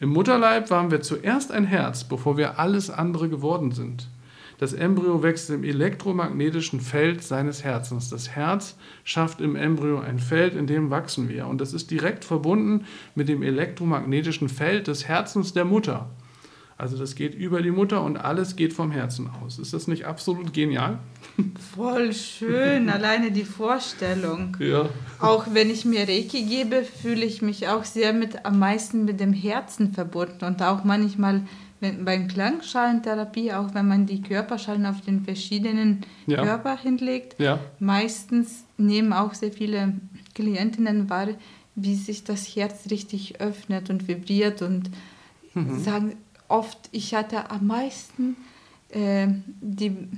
Im 0.00 0.08
Mutterleib 0.08 0.70
waren 0.70 0.90
wir 0.90 1.02
zuerst 1.02 1.52
ein 1.52 1.64
Herz, 1.64 2.04
bevor 2.04 2.36
wir 2.36 2.58
alles 2.58 2.90
andere 2.90 3.28
geworden 3.28 3.72
sind. 3.72 4.08
Das 4.62 4.74
Embryo 4.74 5.24
wächst 5.24 5.50
im 5.50 5.64
elektromagnetischen 5.64 6.80
Feld 6.80 7.24
seines 7.24 7.64
Herzens. 7.64 8.10
Das 8.10 8.28
Herz 8.28 8.76
schafft 9.02 9.40
im 9.40 9.56
Embryo 9.56 9.98
ein 9.98 10.20
Feld, 10.20 10.54
in 10.54 10.68
dem 10.68 10.88
wachsen 10.88 11.28
wir. 11.28 11.48
Und 11.48 11.60
das 11.60 11.72
ist 11.72 11.90
direkt 11.90 12.24
verbunden 12.24 12.86
mit 13.16 13.28
dem 13.28 13.42
elektromagnetischen 13.42 14.48
Feld 14.48 14.86
des 14.86 15.08
Herzens 15.08 15.52
der 15.52 15.64
Mutter. 15.64 16.10
Also 16.78 16.96
das 16.96 17.16
geht 17.16 17.34
über 17.34 17.60
die 17.60 17.72
Mutter 17.72 18.04
und 18.04 18.16
alles 18.16 18.54
geht 18.54 18.72
vom 18.72 18.92
Herzen 18.92 19.28
aus. 19.42 19.58
Ist 19.58 19.72
das 19.72 19.88
nicht 19.88 20.06
absolut 20.06 20.52
genial? 20.52 21.00
Voll 21.74 22.12
schön, 22.12 22.88
alleine 22.88 23.32
die 23.32 23.44
Vorstellung. 23.44 24.56
Ja. 24.60 24.88
Auch 25.18 25.46
wenn 25.52 25.70
ich 25.70 25.84
mir 25.84 26.08
Reiki 26.08 26.44
gebe, 26.44 26.84
fühle 26.84 27.24
ich 27.24 27.42
mich 27.42 27.66
auch 27.66 27.82
sehr 27.82 28.12
mit 28.12 28.46
am 28.46 28.60
meisten 28.60 29.04
mit 29.04 29.18
dem 29.18 29.32
Herzen 29.32 29.92
verbunden 29.92 30.44
und 30.44 30.62
auch 30.62 30.84
manchmal 30.84 31.42
wenn, 31.82 32.04
beim 32.04 32.28
Klangschalentherapie, 32.28 33.52
auch 33.52 33.74
wenn 33.74 33.88
man 33.88 34.06
die 34.06 34.22
Körperschalen 34.22 34.86
auf 34.86 35.00
den 35.00 35.24
verschiedenen 35.24 36.06
ja. 36.26 36.42
Körper 36.42 36.78
hinlegt, 36.78 37.38
ja. 37.38 37.58
meistens 37.80 38.64
nehmen 38.78 39.12
auch 39.12 39.34
sehr 39.34 39.52
viele 39.52 39.94
Klientinnen 40.34 41.10
wahr, 41.10 41.28
wie 41.74 41.96
sich 41.96 42.22
das 42.22 42.46
Herz 42.46 42.90
richtig 42.90 43.40
öffnet 43.40 43.90
und 43.90 44.06
vibriert 44.06 44.62
und 44.62 44.90
mhm. 45.54 45.80
sagen, 45.80 46.14
oft, 46.48 46.88
ich 46.92 47.14
hatte 47.14 47.50
am 47.50 47.66
meisten 47.66 48.36
äh, 48.90 49.26
die, 49.60 50.08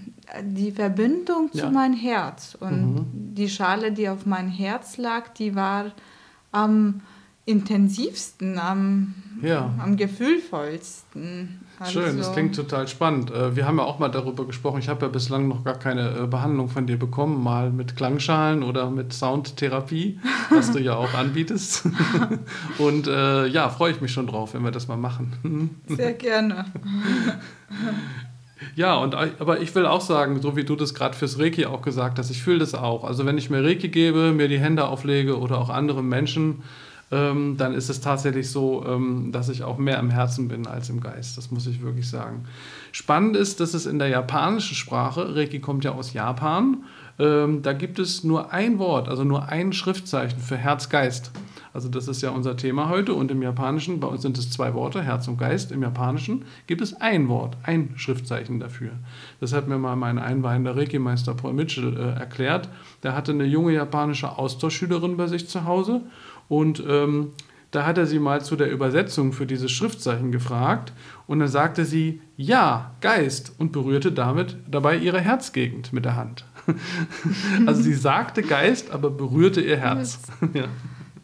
die 0.43 0.71
Verbindung 0.71 1.49
ja. 1.55 1.65
zu 1.65 1.71
meinem 1.71 1.95
Herz. 1.95 2.57
Und 2.61 2.95
mhm. 2.95 3.35
die 3.35 3.49
Schale, 3.49 3.93
die 3.93 4.09
auf 4.09 4.27
mein 4.27 4.49
Herz 4.49 4.99
lag, 4.99 5.29
die 5.29 5.55
war 5.55 5.93
am 6.53 7.01
intensivsten, 7.47 8.59
am, 8.59 9.15
ja. 9.43 9.71
am 9.79 9.97
gefühlvollsten. 9.97 11.61
Also 11.79 12.01
Schön, 12.01 12.17
das 12.17 12.33
klingt 12.33 12.55
total 12.55 12.89
spannend. 12.89 13.31
Äh, 13.31 13.55
wir 13.57 13.67
haben 13.67 13.79
ja 13.79 13.85
auch 13.85 13.99
mal 13.99 14.09
darüber 14.09 14.47
gesprochen. 14.47 14.79
Ich 14.79 14.89
habe 14.89 15.05
ja 15.05 15.13
bislang 15.13 15.49
noch 15.49 15.63
gar 15.65 15.79
keine 15.79 16.17
äh, 16.17 16.27
Behandlung 16.27 16.69
von 16.69 16.87
dir 16.87 16.99
bekommen, 16.99 17.43
mal 17.43 17.71
mit 17.71 17.97
Klangschalen 17.97 18.63
oder 18.63 18.91
mit 18.91 19.13
Soundtherapie, 19.13 20.21
was 20.51 20.73
du 20.73 20.79
ja 20.79 20.97
auch 20.97 21.13
anbietest. 21.19 21.87
Und 22.79 23.09
äh, 23.09 23.47
ja, 23.47 23.69
freue 23.69 23.93
ich 23.93 24.01
mich 24.01 24.13
schon 24.13 24.27
drauf, 24.27 24.55
wenn 24.55 24.63
wir 24.63 24.71
das 24.71 24.89
mal 24.89 24.97
machen. 24.97 25.81
Sehr 25.89 26.15
gerne. 26.15 26.67
Ja, 28.77 28.97
und, 28.97 29.15
aber 29.15 29.61
ich 29.61 29.75
will 29.75 29.85
auch 29.85 30.01
sagen, 30.01 30.41
so 30.41 30.57
wie 30.57 30.65
du 30.65 30.75
das 30.75 30.95
gerade 30.95 31.15
fürs 31.15 31.39
Reiki 31.39 31.67
auch 31.67 31.83
gesagt 31.83 32.19
hast, 32.19 32.31
ich 32.31 32.43
fühle 32.43 32.61
das 32.61 32.75
auch. 32.75 33.05
Also 33.05 33.27
wenn 33.27 33.37
ich 33.37 33.51
mir 33.51 33.63
Reiki 33.63 33.89
gebe, 33.89 34.33
mir 34.33 34.49
die 34.49 34.59
Hände 34.59 34.87
auflege 34.87 35.39
oder 35.39 35.59
auch 35.59 35.69
anderen 35.69 36.09
Menschen, 36.09 36.63
ähm, 37.15 37.57
dann 37.57 37.75
ist 37.75 37.89
es 37.91 38.01
tatsächlich 38.01 38.51
so, 38.51 38.85
ähm, 38.85 39.31
dass 39.31 39.49
ich 39.49 39.63
auch 39.63 39.79
mehr 39.79 40.01
im 40.01 40.11
Herzen 40.11 40.49
bin 40.49 40.67
als 40.67 40.91
im 40.91 41.01
Geist. 41.01 41.39
Das 41.39 41.53
muss 41.53 41.69
ich 41.69 41.81
wirklich 41.81 42.09
sagen. 42.11 42.45
Spannend 42.91 43.37
ist, 43.37 43.61
dass 43.61 43.73
es 43.73 43.87
in 43.87 44.01
der 44.01 44.09
japanischen 44.09 44.75
Sprache, 44.75 45.37
Reiki 45.37 45.61
kommt 45.61 45.85
ja 45.85 45.93
aus 45.93 46.13
Japan, 46.13 46.79
ähm, 47.21 47.63
da 47.63 47.73
gibt 47.73 48.01
es 48.01 48.25
nur 48.25 48.53
ein 48.53 48.81
Wort, 48.81 49.09
also 49.09 49.23
nur 49.23 49.49
ein 49.49 49.73
Schriftzeichen 49.73 50.41
für 50.41 50.57
Herz-Geist. 50.57 51.31
Also 51.73 51.89
das 51.89 52.07
ist 52.07 52.23
ja 52.23 52.31
unser 52.31 52.57
Thema 52.57 52.89
heute 52.89 53.15
und 53.15 53.31
im 53.33 53.43
Japanischen, 53.43 53.99
bei 53.99 54.07
uns 54.07 54.23
sind 54.23 54.39
es 54.39 54.51
zwei 54.51 54.75
Worte, 54.75 55.03
Herz 55.03 55.27
und 55.27 55.39
Geist. 55.39 55.73
Im 55.73 55.83
Japanischen 55.83 56.45
gibt 56.69 56.81
es 56.81 57.01
ein 57.01 57.29
Wort, 57.29 57.57
ein 57.65 57.95
Schriftzeichen 57.97 58.61
dafür. 58.61 58.93
Das 59.41 59.53
hat 59.53 59.67
mir 59.69 59.79
mal 59.79 59.97
mein 59.97 60.21
einweihender 60.21 60.77
Reiki-Meister 60.77 61.35
Paul 61.35 61.53
Mitchell 61.53 61.97
äh, 61.97 62.19
erklärt. 62.19 62.69
Der 63.03 63.17
hatte 63.17 63.33
eine 63.33 63.45
junge 63.45 63.73
japanische 63.73 64.39
Austauschschülerin 64.39 65.17
bei 65.17 65.27
sich 65.27 65.49
zu 65.49 65.65
Hause 65.65 66.03
und 66.49 66.83
ähm, 66.87 67.33
da 67.75 67.85
hat 67.85 67.99
er 67.99 68.07
sie 68.07 68.21
mal 68.21 68.41
zu 68.45 68.55
der 68.55 68.71
Übersetzung 68.71 69.33
für 69.33 69.47
dieses 69.47 69.73
Schriftzeichen 69.73 70.31
gefragt 70.31 70.93
und 71.27 71.41
dann 71.41 71.49
sagte 71.49 71.85
sie 71.85 72.21
Ja, 72.37 72.93
Geist 73.01 73.53
und 73.59 73.73
berührte 73.73 74.13
damit 74.13 74.57
dabei 74.71 74.97
ihre 74.97 75.21
Herzgegend 75.21 75.93
mit 75.93 76.05
der 76.05 76.15
Hand. 76.15 76.45
also 77.67 77.83
sie 77.83 77.95
sagte 77.95 78.43
Geist, 78.43 78.93
aber 78.93 79.11
berührte 79.11 79.61
ihr 79.61 79.79
Herz. 79.79 80.21
ja. 80.55 80.67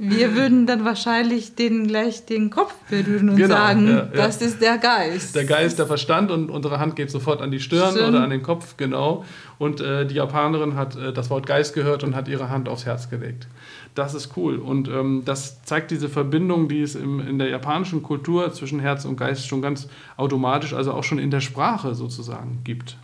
Wir 0.03 0.35
würden 0.35 0.67
dann 0.67 0.87
wahrscheinlich 0.87 1.57
den 1.57 1.87
gleich 1.87 2.25
den 2.25 2.49
Kopf 2.49 2.75
berühren 2.89 3.29
und 3.29 3.37
genau, 3.37 3.55
sagen, 3.55 3.87
ja, 3.87 3.97
ja. 3.97 4.05
das 4.07 4.41
ist 4.41 4.63
der 4.63 4.79
Geist. 4.79 5.37
Der 5.37 5.45
Geist, 5.45 5.79
der 5.79 5.87
Verstand 5.87 6.31
und 6.31 6.51
unsere 6.51 6.81
Hand 6.81 6.97
geht 6.97 7.11
sofort 7.11 7.43
an 7.43 7.51
die 7.51 7.61
Stirn 7.61 7.93
Stimmt. 7.93 8.09
oder 8.09 8.23
an 8.25 8.31
den 8.31 8.43
Kopf, 8.43 8.79
genau. 8.79 9.27
Und 9.59 9.83
äh, 9.83 10.07
die 10.07 10.15
Japanerin 10.15 10.75
hat 10.75 10.97
äh, 10.97 11.13
das 11.13 11.29
Wort 11.29 11.45
Geist 11.45 11.75
gehört 11.75 12.03
und 12.03 12.17
hat 12.17 12.29
ihre 12.29 12.49
Hand 12.49 12.67
aufs 12.67 12.87
Herz 12.87 13.11
gelegt. 13.11 13.47
Das 13.95 14.15
ist 14.15 14.37
cool. 14.37 14.57
Und 14.57 14.89
ähm, 14.89 15.23
das 15.25 15.63
zeigt 15.65 15.91
diese 15.91 16.09
Verbindung, 16.09 16.69
die 16.69 16.81
es 16.81 16.95
im, 16.95 17.21
in 17.21 17.39
der 17.39 17.49
japanischen 17.49 18.03
Kultur 18.03 18.53
zwischen 18.53 18.81
Herz 18.81 19.05
und 19.05 19.17
Geist 19.17 19.47
schon 19.47 19.63
ganz 19.63 19.89
automatisch, 20.17 20.73
also 20.75 20.93
auch 20.93 21.05
schon 21.05 21.19
in 21.19 21.31
der 21.31 21.41
Sprache 21.41 21.95
sozusagen 21.95 22.61
gibt. 22.65 22.97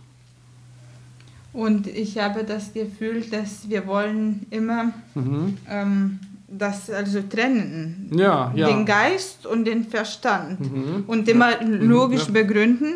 Und 1.53 1.87
ich 1.87 2.17
habe 2.19 2.43
das 2.43 2.73
Gefühl, 2.73 3.21
dass 3.21 3.67
wir 3.67 3.87
wollen 3.87 4.45
immer 4.51 4.91
mhm. 5.15 5.57
ähm, 5.67 6.19
das 6.47 6.89
also 6.89 7.21
trennen. 7.21 8.09
Ja, 8.13 8.51
ja. 8.55 8.67
Den 8.67 8.85
Geist 8.85 9.45
und 9.45 9.65
den 9.65 9.83
Verstand. 9.83 10.59
Mhm. 10.59 11.03
Und 11.07 11.27
immer 11.27 11.51
ja. 11.51 11.67
logisch 11.67 12.29
mhm. 12.29 12.35
ja. 12.35 12.41
begründen. 12.43 12.93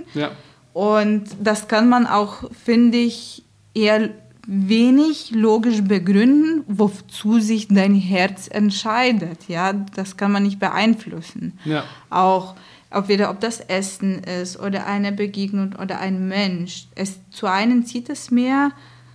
Und 0.73 1.23
das 1.41 1.67
kann 1.67 1.89
man 1.89 2.07
auch, 2.07 2.49
finde 2.51 2.97
ich, 2.99 3.43
eher 3.73 4.09
wenig 4.47 5.31
logisch 5.31 5.81
begründen, 5.83 6.63
wozu 6.67 7.39
sich 7.39 7.67
dein 7.67 7.95
Herz 7.95 8.47
entscheidet. 8.49 9.47
Ja, 9.47 9.73
das 9.73 10.17
kann 10.17 10.31
man 10.31 10.43
nicht 10.43 10.59
beeinflussen. 10.59 11.59
Ja. 11.65 11.83
Auch 12.09 12.55
ob 12.91 13.07
wieder 13.07 13.29
ob 13.29 13.39
das 13.39 13.59
Essen 13.59 14.23
ist 14.23 14.59
oder 14.59 14.85
eine 14.85 15.11
Begegnung 15.11 15.75
oder 15.81 15.99
ein 15.99 16.27
Mensch. 16.27 16.87
Es 16.95 17.19
zu 17.29 17.47
einem 17.47 17.85
zieht 17.85 18.09
es 18.09 18.31
mehr, 18.31 18.71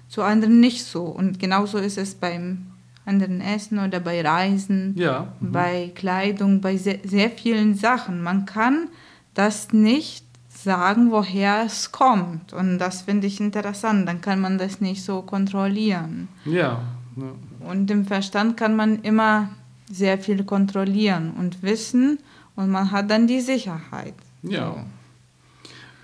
zu 0.09 0.23
anderen 0.23 0.61
nicht 0.61 0.85
so. 0.85 1.03
Und 1.03 1.39
genauso 1.39 1.79
ist 1.79 1.99
es 1.99 2.15
beim 2.15 2.67
anderen 3.05 3.41
Essen 3.41 3.79
oder 3.79 4.01
bei 4.01 4.21
Reisen, 4.21 4.95
ja. 4.97 5.33
mhm. 5.41 5.53
bei 5.53 5.93
Kleidung, 5.95 6.61
bei 6.61 6.77
sehr, 6.77 6.99
sehr 7.05 7.31
vielen 7.31 7.75
Sachen. 7.75 8.23
Man 8.23 8.47
kann 8.47 8.89
das 9.35 9.73
nicht 9.73 10.26
sagen, 10.67 11.13
woher 11.13 11.63
es 11.65 11.93
kommt. 11.93 12.53
Und 12.53 12.79
das 12.79 13.03
finde 13.03 13.29
ich 13.29 13.41
interessant. 13.41 14.07
Dann 14.07 14.21
kann 14.21 14.41
man 14.41 14.59
das 14.59 14.81
nicht 14.81 15.03
so 15.03 15.23
kontrollieren. 15.23 16.29
Ja. 16.45 16.83
ja. 17.17 17.33
Und 17.71 17.91
im 17.91 18.05
Verstand 18.05 18.57
kann 18.57 18.75
man 18.77 19.01
immer 19.03 19.49
sehr 19.91 20.19
viel 20.19 20.45
kontrollieren 20.45 21.33
und 21.39 21.63
wissen 21.63 22.19
und 22.57 22.71
man 22.71 22.91
hat 22.91 23.11
dann 23.11 23.29
die 23.29 23.41
Sicherheit. 23.41 24.15
Ja. 24.43 24.75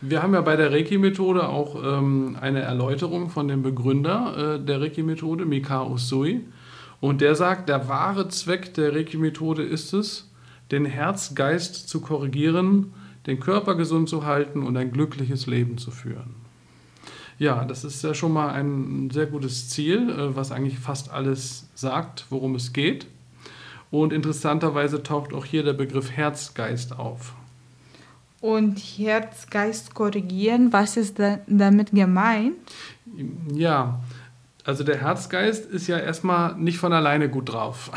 Wir 0.00 0.22
haben 0.22 0.34
ja 0.34 0.40
bei 0.40 0.56
der 0.56 0.70
Reiki-Methode 0.70 1.48
auch 1.48 1.76
ähm, 1.82 2.36
eine 2.40 2.60
Erläuterung 2.60 3.30
von 3.30 3.48
dem 3.48 3.62
Begründer 3.62 4.54
äh, 4.54 4.64
der 4.64 4.80
Reiki-Methode, 4.80 5.44
Mikao 5.44 5.92
Usui. 5.92 6.44
Und 7.00 7.20
der 7.20 7.34
sagt, 7.34 7.68
der 7.68 7.88
wahre 7.88 8.28
Zweck 8.28 8.74
der 8.74 8.94
Reiki-Methode 8.94 9.64
ist 9.64 9.92
es, 9.92 10.30
den 10.70 10.84
Herzgeist 10.84 11.88
zu 11.88 12.00
korrigieren 12.00 12.92
den 13.26 13.40
Körper 13.40 13.74
gesund 13.74 14.08
zu 14.08 14.24
halten 14.24 14.62
und 14.62 14.76
ein 14.76 14.92
glückliches 14.92 15.46
Leben 15.46 15.78
zu 15.78 15.90
führen. 15.90 16.34
Ja, 17.38 17.64
das 17.64 17.84
ist 17.84 18.02
ja 18.04 18.14
schon 18.14 18.32
mal 18.32 18.50
ein 18.50 19.10
sehr 19.10 19.26
gutes 19.26 19.68
Ziel, 19.68 20.10
äh, 20.10 20.36
was 20.36 20.52
eigentlich 20.52 20.78
fast 20.78 21.10
alles 21.10 21.66
sagt, 21.74 22.26
worum 22.30 22.54
es 22.54 22.72
geht. 22.72 23.06
Und 23.90 24.12
interessanterweise 24.12 25.02
taucht 25.02 25.34
auch 25.34 25.44
hier 25.44 25.62
der 25.62 25.72
Begriff 25.74 26.10
Herzgeist 26.10 26.98
auf. 26.98 27.34
Und 28.40 28.78
Herzgeist 28.78 29.94
korrigieren, 29.94 30.72
was 30.72 30.96
ist 30.96 31.20
damit 31.46 31.92
gemeint? 31.92 32.56
Ja, 33.54 34.00
also 34.64 34.84
der 34.84 34.98
Herzgeist 34.98 35.66
ist 35.66 35.88
ja 35.88 35.98
erstmal 35.98 36.54
nicht 36.56 36.78
von 36.78 36.92
alleine 36.92 37.28
gut 37.28 37.52
drauf. 37.52 37.90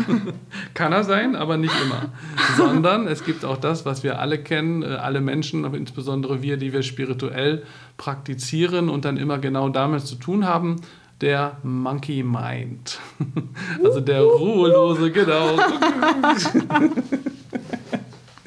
Kann 0.74 0.92
er 0.92 1.02
sein, 1.02 1.34
aber 1.34 1.56
nicht 1.56 1.74
immer. 1.82 2.10
Sondern 2.56 3.08
es 3.08 3.24
gibt 3.24 3.44
auch 3.44 3.56
das, 3.56 3.84
was 3.84 4.04
wir 4.04 4.20
alle 4.20 4.38
kennen, 4.38 4.82
äh, 4.82 4.86
alle 4.86 5.20
Menschen, 5.20 5.64
aber 5.64 5.76
insbesondere 5.76 6.42
wir, 6.42 6.58
die 6.58 6.72
wir 6.72 6.82
spirituell 6.82 7.64
praktizieren 7.96 8.88
und 8.88 9.04
dann 9.04 9.16
immer 9.16 9.38
genau 9.38 9.68
damit 9.68 10.06
zu 10.06 10.14
tun 10.14 10.46
haben, 10.46 10.76
der 11.20 11.58
Monkey 11.62 12.22
Mind. 12.22 12.98
Also 13.84 14.00
der 14.00 14.22
ruhelose, 14.22 15.10
genau 15.10 15.56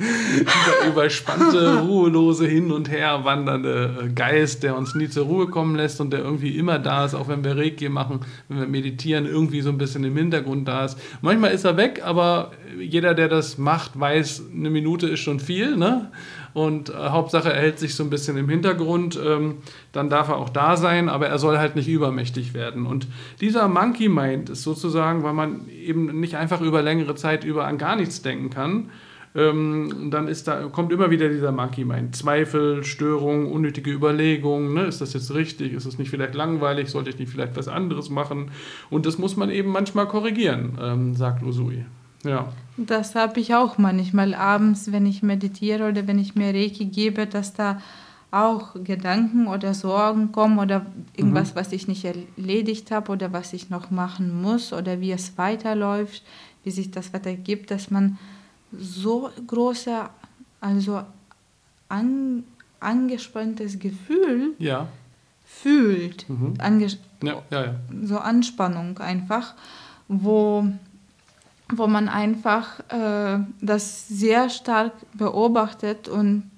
dieser 0.03 0.91
überspannte, 0.91 1.79
ruhelose, 1.79 2.45
hin 2.45 2.71
und 2.71 2.89
her 2.89 3.21
wandernde 3.23 4.11
Geist, 4.13 4.63
der 4.63 4.77
uns 4.77 4.95
nie 4.95 5.09
zur 5.09 5.25
Ruhe 5.25 5.47
kommen 5.47 5.75
lässt 5.75 6.01
und 6.01 6.11
der 6.11 6.19
irgendwie 6.19 6.57
immer 6.57 6.79
da 6.79 7.05
ist, 7.05 7.15
auch 7.15 7.27
wenn 7.27 7.43
wir 7.43 7.57
Reiki 7.57 7.89
machen, 7.89 8.21
wenn 8.49 8.59
wir 8.59 8.67
meditieren, 8.67 9.25
irgendwie 9.25 9.61
so 9.61 9.69
ein 9.69 9.77
bisschen 9.77 10.03
im 10.03 10.17
Hintergrund 10.17 10.67
da 10.67 10.85
ist. 10.85 10.97
Manchmal 11.21 11.51
ist 11.51 11.65
er 11.65 11.77
weg, 11.77 12.01
aber 12.03 12.51
jeder, 12.79 13.13
der 13.13 13.29
das 13.29 13.57
macht, 13.57 13.99
weiß, 13.99 14.43
eine 14.53 14.69
Minute 14.69 15.07
ist 15.07 15.19
schon 15.19 15.39
viel. 15.39 15.75
Ne? 15.77 16.11
Und 16.53 16.89
äh, 16.89 16.93
Hauptsache, 16.93 17.51
er 17.51 17.61
hält 17.61 17.79
sich 17.79 17.95
so 17.95 18.03
ein 18.03 18.09
bisschen 18.09 18.37
im 18.37 18.47
Hintergrund. 18.47 19.19
Ähm, 19.23 19.55
dann 19.91 20.09
darf 20.09 20.29
er 20.29 20.37
auch 20.37 20.49
da 20.49 20.77
sein, 20.77 21.09
aber 21.09 21.27
er 21.27 21.39
soll 21.39 21.57
halt 21.57 21.75
nicht 21.75 21.87
übermächtig 21.87 22.53
werden. 22.53 22.85
Und 22.85 23.07
dieser 23.41 23.67
Monkey 23.67 24.09
Mind 24.09 24.49
ist 24.49 24.63
sozusagen, 24.63 25.23
weil 25.23 25.33
man 25.33 25.67
eben 25.69 26.19
nicht 26.19 26.35
einfach 26.35 26.61
über 26.61 26.81
längere 26.81 27.15
Zeit 27.15 27.43
über 27.43 27.65
an 27.65 27.77
gar 27.77 27.95
nichts 27.95 28.21
denken 28.21 28.49
kann, 28.49 28.89
ähm, 29.35 30.09
dann 30.11 30.27
ist 30.27 30.47
da, 30.47 30.67
kommt 30.67 30.91
immer 30.91 31.09
wieder 31.09 31.27
dieser 31.29 31.51
Monkey 31.51 31.85
Mind. 31.85 32.15
Zweifel, 32.15 32.83
Störungen, 32.83 33.47
unnötige 33.47 33.91
Überlegungen. 33.91 34.73
Ne? 34.73 34.85
Ist 34.85 35.01
das 35.01 35.13
jetzt 35.13 35.33
richtig? 35.33 35.73
Ist 35.73 35.85
es 35.85 35.97
nicht 35.97 36.11
vielleicht 36.11 36.35
langweilig? 36.35 36.89
Sollte 36.89 37.09
ich 37.09 37.17
nicht 37.17 37.31
vielleicht 37.31 37.55
was 37.55 37.67
anderes 37.67 38.09
machen? 38.09 38.51
Und 38.89 39.05
das 39.05 39.17
muss 39.17 39.35
man 39.35 39.49
eben 39.49 39.71
manchmal 39.71 40.07
korrigieren, 40.07 40.77
ähm, 40.79 41.15
sagt 41.15 41.41
Losui. 41.41 41.85
Ja. 42.23 42.53
Das 42.77 43.15
habe 43.15 43.39
ich 43.39 43.53
auch 43.53 43.77
manchmal 43.77 44.33
abends, 44.33 44.91
wenn 44.91 45.05
ich 45.05 45.23
meditiere 45.23 45.89
oder 45.89 46.07
wenn 46.07 46.19
ich 46.19 46.35
mir 46.35 46.53
Reiki 46.53 46.85
gebe, 46.85 47.27
dass 47.27 47.53
da 47.53 47.81
auch 48.31 48.75
Gedanken 48.83 49.47
oder 49.47 49.73
Sorgen 49.73 50.31
kommen 50.31 50.57
oder 50.57 50.85
irgendwas, 51.15 51.53
mhm. 51.53 51.55
was 51.55 51.71
ich 51.71 51.87
nicht 51.87 52.05
erledigt 52.05 52.89
habe 52.91 53.11
oder 53.11 53.31
was 53.31 53.53
ich 53.53 53.69
noch 53.69 53.91
machen 53.91 54.41
muss 54.41 54.73
oder 54.73 55.01
wie 55.01 55.11
es 55.11 55.37
weiterläuft, 55.37 56.23
wie 56.63 56.71
sich 56.71 56.89
das 56.89 57.13
weitergibt, 57.13 57.69
dass 57.69 57.91
man 57.91 58.17
so 58.77 59.29
große, 59.47 60.09
also 60.61 61.01
an, 61.89 62.43
angespanntes 62.79 63.79
Gefühl 63.79 64.53
ja. 64.59 64.87
fühlt. 65.45 66.29
Mhm. 66.29 66.55
ja, 67.21 67.41
ja, 67.49 67.65
ja. 67.65 67.75
So 68.03 68.17
Anspannung 68.17 68.97
einfach, 68.99 69.53
wo, 70.07 70.67
wo 71.73 71.87
man 71.87 72.09
einfach 72.09 72.79
äh, 72.89 73.39
das 73.61 74.07
sehr 74.07 74.49
stark 74.49 74.93
beobachtet 75.13 76.07
und 76.07 76.49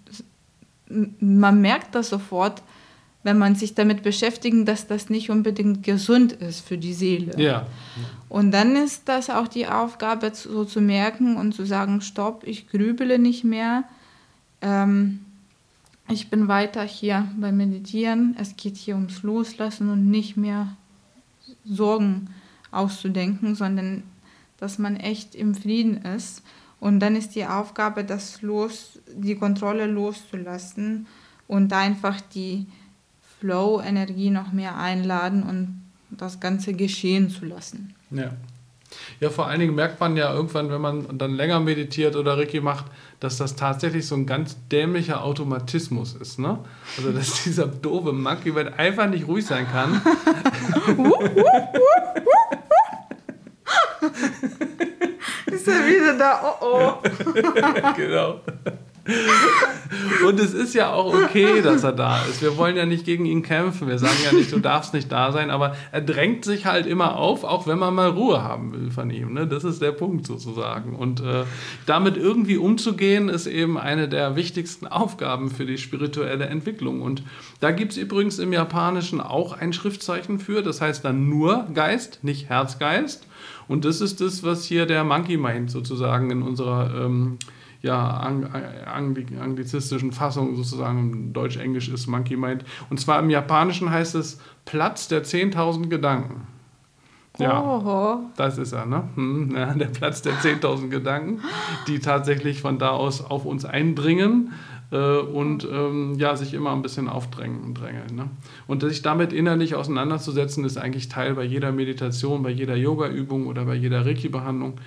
man 1.19 1.61
merkt 1.61 1.95
das 1.95 2.09
sofort, 2.09 2.61
wenn 3.25 3.39
man 3.39 3.55
sich 3.55 3.73
damit 3.73 4.03
beschäftigt, 4.03 4.67
dass 4.67 4.85
das 4.85 5.09
nicht 5.09 5.31
unbedingt 5.31 5.81
gesund 5.81 6.31
ist 6.31 6.59
für 6.59 6.77
die 6.77 6.93
Seele. 6.93 7.33
Ja. 7.41 7.65
Und 8.29 8.51
dann 8.51 8.75
ist 8.75 9.09
das 9.09 9.31
auch 9.31 9.47
die 9.47 9.65
Aufgabe, 9.65 10.31
so 10.35 10.63
zu 10.63 10.79
merken 10.79 11.35
und 11.35 11.55
zu 11.55 11.65
sagen, 11.65 12.01
stopp, 12.01 12.43
ich 12.45 12.69
grübele 12.69 13.17
nicht 13.17 13.43
mehr. 13.43 13.83
Ähm, 14.61 15.21
ich 16.07 16.29
bin 16.29 16.47
weiter 16.47 16.83
hier 16.83 17.27
beim 17.35 17.57
Meditieren. 17.57 18.35
Es 18.39 18.57
geht 18.57 18.77
hier 18.77 18.93
ums 18.93 19.23
Loslassen 19.23 19.89
und 19.89 20.11
nicht 20.11 20.37
mehr 20.37 20.77
Sorgen 21.65 22.29
auszudenken, 22.69 23.55
sondern 23.55 24.03
dass 24.57 24.77
man 24.77 24.97
echt 24.97 25.33
im 25.33 25.55
Frieden 25.55 25.97
ist. 25.97 26.43
Und 26.79 26.99
dann 26.99 27.15
ist 27.15 27.33
die 27.33 27.47
Aufgabe, 27.47 28.03
das 28.03 28.43
los, 28.43 28.99
die 29.15 29.33
Kontrolle 29.33 29.87
loszulassen 29.87 31.07
und 31.47 31.73
einfach 31.73 32.21
die 32.21 32.67
Flow-Energie 33.39 34.29
noch 34.29 34.51
mehr 34.51 34.77
einladen 34.77 35.43
und 35.43 35.81
das 36.09 36.39
Ganze 36.39 36.73
geschehen 36.73 37.29
zu 37.29 37.45
lassen. 37.45 37.93
Ja. 38.11 38.31
Ja, 39.19 39.29
vor 39.29 39.47
allen 39.47 39.59
Dingen 39.59 39.75
merkt 39.75 39.99
man 39.99 40.15
ja 40.15 40.33
irgendwann, 40.33 40.69
wenn 40.69 40.79
man 40.79 41.17
dann 41.17 41.33
länger 41.33 41.59
meditiert 41.59 42.15
oder 42.15 42.37
Reiki 42.37 42.61
macht, 42.61 42.85
dass 43.19 43.35
das 43.37 43.57
tatsächlich 43.57 44.07
so 44.07 44.15
ein 44.15 44.25
ganz 44.25 44.55
dämlicher 44.71 45.21
Automatismus 45.23 46.13
ist. 46.13 46.39
Ne? 46.39 46.59
Also, 46.97 47.11
dass 47.11 47.43
dieser 47.43 47.67
doofe 47.67 48.13
Monkey 48.13 48.53
einfach 48.77 49.09
nicht 49.09 49.27
ruhig 49.27 49.45
sein 49.45 49.67
kann. 49.69 49.95
ist 55.47 55.67
er 55.67 55.87
wieder 55.87 56.17
da? 56.17 56.55
Oh 56.61 56.61
oh. 56.61 56.93
genau. 57.95 58.39
Und 60.25 60.39
es 60.39 60.53
ist 60.53 60.73
ja 60.73 60.91
auch 60.91 61.13
okay, 61.13 61.61
dass 61.61 61.83
er 61.83 61.91
da 61.91 62.23
ist. 62.25 62.41
Wir 62.41 62.57
wollen 62.57 62.75
ja 62.75 62.87
nicht 62.87 63.05
gegen 63.05 63.25
ihn 63.25 63.43
kämpfen. 63.43 63.87
Wir 63.87 63.99
sagen 63.99 64.17
ja 64.23 64.31
nicht, 64.31 64.51
du 64.51 64.59
darfst 64.59 64.95
nicht 64.95 65.11
da 65.11 65.31
sein, 65.31 65.51
aber 65.51 65.75
er 65.91 66.01
drängt 66.01 66.43
sich 66.43 66.65
halt 66.65 66.87
immer 66.87 67.15
auf, 67.15 67.43
auch 67.43 67.67
wenn 67.67 67.77
man 67.77 67.93
mal 67.93 68.09
Ruhe 68.09 68.41
haben 68.41 68.73
will 68.73 68.89
von 68.89 69.11
ihm. 69.11 69.33
Ne? 69.33 69.45
Das 69.45 69.63
ist 69.63 69.81
der 69.81 69.91
Punkt 69.91 70.25
sozusagen. 70.25 70.95
Und 70.95 71.21
äh, 71.21 71.43
damit 71.85 72.17
irgendwie 72.17 72.57
umzugehen, 72.57 73.29
ist 73.29 73.45
eben 73.45 73.77
eine 73.77 74.09
der 74.09 74.35
wichtigsten 74.35 74.87
Aufgaben 74.87 75.51
für 75.51 75.65
die 75.65 75.77
spirituelle 75.77 76.45
Entwicklung. 76.45 77.01
Und 77.01 77.21
da 77.59 77.69
gibt 77.69 77.91
es 77.91 77.97
übrigens 77.99 78.39
im 78.39 78.53
Japanischen 78.53 79.21
auch 79.21 79.53
ein 79.53 79.71
Schriftzeichen 79.71 80.39
für. 80.39 80.63
Das 80.63 80.81
heißt 80.81 81.05
dann 81.05 81.29
nur 81.29 81.67
Geist, 81.75 82.23
nicht 82.23 82.49
Herzgeist. 82.49 83.27
Und 83.67 83.85
das 83.85 84.01
ist 84.01 84.19
das, 84.21 84.43
was 84.43 84.65
hier 84.65 84.87
der 84.87 85.03
Monkey 85.03 85.37
Mind 85.37 85.69
sozusagen 85.69 86.31
in 86.31 86.41
unserer 86.41 87.05
ähm, 87.05 87.37
ja, 87.85 88.09
anglizistischen 88.17 90.11
Fassung 90.11 90.55
sozusagen, 90.55 91.33
Deutsch-Englisch 91.33 91.87
ist 91.89 92.07
Monkey 92.07 92.35
Mind. 92.35 92.65
Und 92.89 92.99
zwar 92.99 93.19
im 93.19 93.29
Japanischen 93.29 93.91
heißt 93.91 94.15
es 94.15 94.39
Platz 94.65 95.07
der 95.07 95.23
10.000 95.23 95.87
Gedanken. 95.87 96.47
Ja, 97.37 97.61
Oho. 97.61 98.21
das 98.37 98.57
ist 98.57 98.71
er, 98.71 98.85
ne? 98.85 99.09
Hm, 99.15 99.55
ja, 99.55 99.73
der 99.73 99.87
Platz 99.87 100.21
der 100.23 100.33
10.000 100.33 100.89
Gedanken, 100.89 101.41
die 101.87 101.99
tatsächlich 101.99 102.61
von 102.61 102.79
da 102.79 102.89
aus 102.89 103.23
auf 103.23 103.45
uns 103.45 103.65
eindringen 103.65 104.53
äh, 104.91 105.17
und 105.17 105.67
ähm, 105.71 106.15
ja, 106.17 106.35
sich 106.35 106.55
immer 106.55 106.71
ein 106.71 106.81
bisschen 106.81 107.07
aufdrängen 107.07 107.61
und 107.61 107.75
drängeln. 107.75 108.15
Ne? 108.15 108.29
Und 108.65 108.81
sich 108.81 109.01
damit 109.03 109.31
innerlich 109.31 109.75
auseinanderzusetzen, 109.75 110.63
ist 110.63 110.77
eigentlich 110.77 111.09
Teil 111.09 111.35
bei 111.35 111.43
jeder 111.43 111.71
Meditation, 111.71 112.41
bei 112.41 112.51
jeder 112.51 112.77
Yoga-Übung 112.77 113.45
oder 113.45 113.65
bei 113.65 113.75
jeder 113.75 114.05
Reiki-Behandlung. 114.05 114.79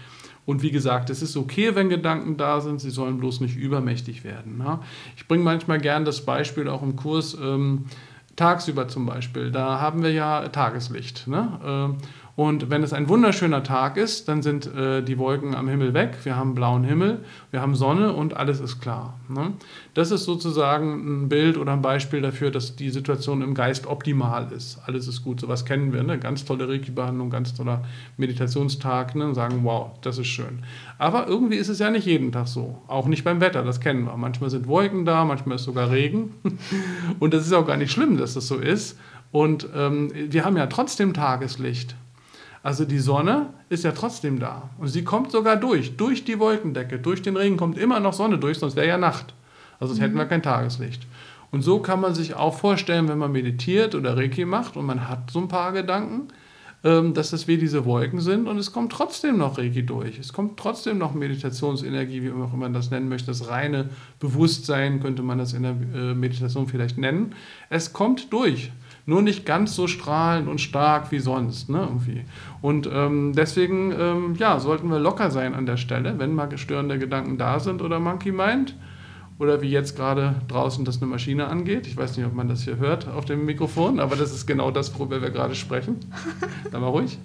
Und 0.48 0.62
wie 0.62 0.70
gesagt, 0.70 1.10
es 1.10 1.20
ist 1.20 1.36
okay, 1.36 1.74
wenn 1.74 1.90
Gedanken 1.90 2.38
da 2.38 2.62
sind, 2.62 2.80
sie 2.80 2.88
sollen 2.88 3.18
bloß 3.18 3.42
nicht 3.42 3.54
übermächtig 3.54 4.24
werden. 4.24 4.56
Ne? 4.56 4.78
Ich 5.14 5.28
bringe 5.28 5.44
manchmal 5.44 5.78
gern 5.78 6.06
das 6.06 6.24
Beispiel 6.24 6.70
auch 6.70 6.82
im 6.82 6.96
Kurs, 6.96 7.36
ähm, 7.38 7.84
tagsüber 8.34 8.88
zum 8.88 9.04
Beispiel, 9.04 9.50
da 9.50 9.78
haben 9.78 10.02
wir 10.02 10.10
ja 10.10 10.48
Tageslicht. 10.48 11.28
Ne? 11.28 11.98
Und 12.38 12.70
wenn 12.70 12.84
es 12.84 12.92
ein 12.92 13.08
wunderschöner 13.08 13.64
Tag 13.64 13.96
ist, 13.96 14.28
dann 14.28 14.42
sind 14.42 14.72
äh, 14.72 15.02
die 15.02 15.18
Wolken 15.18 15.56
am 15.56 15.66
Himmel 15.66 15.92
weg, 15.92 16.18
wir 16.22 16.36
haben 16.36 16.54
blauen 16.54 16.84
Himmel, 16.84 17.18
wir 17.50 17.60
haben 17.60 17.74
Sonne 17.74 18.12
und 18.12 18.36
alles 18.36 18.60
ist 18.60 18.80
klar. 18.80 19.18
Ne? 19.28 19.54
Das 19.94 20.12
ist 20.12 20.22
sozusagen 20.22 21.24
ein 21.24 21.28
Bild 21.28 21.58
oder 21.58 21.72
ein 21.72 21.82
Beispiel 21.82 22.22
dafür, 22.22 22.52
dass 22.52 22.76
die 22.76 22.90
Situation 22.90 23.42
im 23.42 23.54
Geist 23.54 23.88
optimal 23.88 24.52
ist. 24.52 24.78
Alles 24.86 25.08
ist 25.08 25.24
gut, 25.24 25.40
sowas 25.40 25.64
kennen 25.64 25.92
wir. 25.92 26.04
Ne? 26.04 26.16
Ganz 26.20 26.44
tolle 26.44 26.68
Reiki-Behandlung, 26.68 27.28
ganz 27.28 27.54
toller 27.54 27.82
Meditationstag 28.18 29.16
ne? 29.16 29.26
und 29.26 29.34
sagen, 29.34 29.64
wow, 29.64 29.98
das 30.02 30.18
ist 30.18 30.28
schön. 30.28 30.60
Aber 30.96 31.26
irgendwie 31.26 31.56
ist 31.56 31.68
es 31.68 31.80
ja 31.80 31.90
nicht 31.90 32.06
jeden 32.06 32.30
Tag 32.30 32.46
so. 32.46 32.80
Auch 32.86 33.08
nicht 33.08 33.24
beim 33.24 33.40
Wetter, 33.40 33.64
das 33.64 33.80
kennen 33.80 34.04
wir. 34.04 34.16
Manchmal 34.16 34.50
sind 34.50 34.68
Wolken 34.68 35.04
da, 35.04 35.24
manchmal 35.24 35.56
ist 35.56 35.64
sogar 35.64 35.90
Regen. 35.90 36.34
und 37.18 37.34
das 37.34 37.44
ist 37.44 37.52
auch 37.52 37.66
gar 37.66 37.76
nicht 37.76 37.90
schlimm, 37.90 38.16
dass 38.16 38.34
das 38.34 38.46
so 38.46 38.58
ist. 38.58 38.96
Und 39.32 39.66
ähm, 39.74 40.12
wir 40.14 40.44
haben 40.44 40.56
ja 40.56 40.68
trotzdem 40.68 41.14
Tageslicht. 41.14 41.96
Also 42.62 42.84
die 42.84 42.98
Sonne 42.98 43.50
ist 43.68 43.84
ja 43.84 43.92
trotzdem 43.92 44.38
da. 44.38 44.70
Und 44.78 44.88
sie 44.88 45.04
kommt 45.04 45.30
sogar 45.30 45.56
durch, 45.56 45.96
durch 45.96 46.24
die 46.24 46.38
Wolkendecke, 46.38 46.98
durch 46.98 47.22
den 47.22 47.36
Regen 47.36 47.56
kommt 47.56 47.78
immer 47.78 48.00
noch 48.00 48.12
Sonne 48.12 48.38
durch, 48.38 48.58
sonst 48.58 48.76
wäre 48.76 48.88
ja 48.88 48.98
Nacht. 48.98 49.34
Also 49.80 49.94
mhm. 49.94 49.98
hätten 49.98 50.16
wir 50.16 50.26
kein 50.26 50.42
Tageslicht. 50.42 51.06
Und 51.50 51.62
so 51.62 51.80
kann 51.80 52.00
man 52.00 52.14
sich 52.14 52.34
auch 52.34 52.58
vorstellen, 52.58 53.08
wenn 53.08 53.18
man 53.18 53.32
meditiert 53.32 53.94
oder 53.94 54.16
Reiki 54.16 54.44
macht 54.44 54.76
und 54.76 54.84
man 54.86 55.08
hat 55.08 55.30
so 55.30 55.38
ein 55.38 55.48
paar 55.48 55.72
Gedanken, 55.72 56.28
ähm, 56.84 57.14
dass 57.14 57.30
das 57.30 57.48
wie 57.48 57.56
diese 57.56 57.84
Wolken 57.86 58.20
sind 58.20 58.46
und 58.46 58.58
es 58.58 58.72
kommt 58.72 58.92
trotzdem 58.92 59.38
noch 59.38 59.58
Reiki 59.58 59.84
durch. 59.84 60.18
Es 60.18 60.32
kommt 60.32 60.58
trotzdem 60.58 60.98
noch 60.98 61.14
Meditationsenergie, 61.14 62.22
wie 62.22 62.30
auch 62.30 62.52
immer 62.52 62.56
man 62.56 62.72
das 62.72 62.90
nennen 62.90 63.08
möchte. 63.08 63.28
Das 63.28 63.48
reine 63.48 63.88
Bewusstsein 64.20 65.00
könnte 65.00 65.22
man 65.22 65.38
das 65.38 65.54
in 65.54 65.62
der 65.62 65.72
äh, 65.72 66.14
Meditation 66.14 66.68
vielleicht 66.68 66.98
nennen. 66.98 67.34
Es 67.70 67.92
kommt 67.92 68.32
durch 68.32 68.70
nur 69.08 69.22
nicht 69.22 69.46
ganz 69.46 69.74
so 69.74 69.86
strahlend 69.86 70.48
und 70.48 70.60
stark 70.60 71.10
wie 71.12 71.18
sonst. 71.18 71.70
Ne, 71.70 71.78
irgendwie. 71.80 72.24
Und 72.60 72.88
ähm, 72.92 73.32
deswegen 73.34 73.90
ähm, 73.98 74.34
ja, 74.36 74.60
sollten 74.60 74.90
wir 74.90 74.98
locker 74.98 75.30
sein 75.30 75.54
an 75.54 75.64
der 75.64 75.78
Stelle, 75.78 76.18
wenn 76.18 76.34
mal 76.34 76.56
störende 76.58 76.98
Gedanken 76.98 77.38
da 77.38 77.58
sind 77.58 77.80
oder 77.80 78.00
Monkey 78.00 78.32
Mind. 78.32 78.76
Oder 79.38 79.62
wie 79.62 79.70
jetzt 79.70 79.96
gerade 79.96 80.34
draußen 80.48 80.84
das 80.84 81.00
eine 81.00 81.10
Maschine 81.10 81.46
angeht. 81.46 81.86
Ich 81.86 81.96
weiß 81.96 82.16
nicht, 82.16 82.26
ob 82.26 82.34
man 82.34 82.48
das 82.48 82.64
hier 82.64 82.76
hört 82.76 83.08
auf 83.08 83.24
dem 83.24 83.46
Mikrofon, 83.46 83.98
aber 84.00 84.16
das 84.16 84.34
ist 84.34 84.46
genau 84.46 84.70
das, 84.70 84.98
worüber 84.98 85.22
wir 85.22 85.30
gerade 85.30 85.54
sprechen. 85.54 85.96
Dann 86.70 86.80
mal 86.80 86.88
ruhig. 86.88 87.18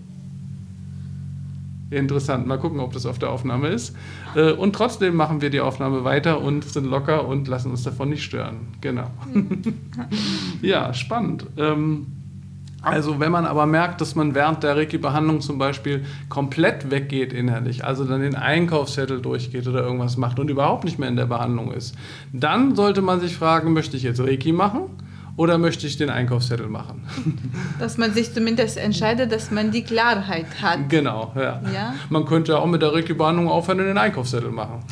Interessant. 1.93 2.47
Mal 2.47 2.57
gucken, 2.57 2.79
ob 2.79 2.93
das 2.93 3.05
auf 3.05 3.19
der 3.19 3.29
Aufnahme 3.29 3.69
ist. 3.69 3.95
Äh, 4.35 4.51
und 4.51 4.73
trotzdem 4.73 5.15
machen 5.15 5.41
wir 5.41 5.49
die 5.49 5.61
Aufnahme 5.61 6.03
weiter 6.03 6.41
und 6.41 6.65
sind 6.65 6.85
locker 6.85 7.27
und 7.27 7.47
lassen 7.47 7.71
uns 7.71 7.83
davon 7.83 8.09
nicht 8.09 8.23
stören. 8.23 8.67
Genau. 8.81 9.07
ja, 10.61 10.93
spannend. 10.93 11.45
Ähm, 11.57 12.07
also 12.83 13.21
wenn 13.21 13.31
man 13.31 13.45
aber 13.45 13.65
merkt, 13.65 14.01
dass 14.01 14.13
man 14.13 14.35
während 14.35 14.61
der 14.61 14.75
Reiki-Behandlung 14.75 15.39
zum 15.39 15.57
Beispiel 15.57 16.03
komplett 16.27 16.91
weggeht 16.91 17.31
innerlich, 17.31 17.85
also 17.85 18.03
dann 18.03 18.19
den 18.19 18.35
Einkaufszettel 18.35 19.21
durchgeht 19.21 19.67
oder 19.67 19.83
irgendwas 19.83 20.17
macht 20.17 20.37
und 20.37 20.49
überhaupt 20.49 20.83
nicht 20.83 20.99
mehr 20.99 21.07
in 21.07 21.15
der 21.15 21.25
Behandlung 21.25 21.71
ist, 21.71 21.95
dann 22.33 22.75
sollte 22.75 23.01
man 23.01 23.21
sich 23.21 23.37
fragen, 23.37 23.71
möchte 23.71 23.95
ich 23.95 24.03
jetzt 24.03 24.19
Reiki 24.19 24.51
machen? 24.51 24.89
Oder 25.35 25.57
möchte 25.57 25.87
ich 25.87 25.97
den 25.97 26.09
Einkaufszettel 26.09 26.67
machen? 26.67 27.05
Dass 27.79 27.97
man 27.97 28.13
sich 28.13 28.33
zumindest 28.33 28.77
entscheidet, 28.77 29.29
dass 29.31 29.51
man 29.51 29.71
die 29.71 29.83
Klarheit 29.83 30.45
hat. 30.61 30.89
Genau, 30.89 31.31
ja. 31.35 31.61
ja? 31.73 31.95
Man 32.09 32.25
könnte 32.25 32.59
auch 32.59 32.67
mit 32.67 32.81
der 32.81 32.93
Reiki-Behandlung 32.93 33.49
aufhören 33.49 33.79
und 33.79 33.85
den 33.87 33.97
Einkaufszettel 33.97 34.51
machen. 34.51 34.83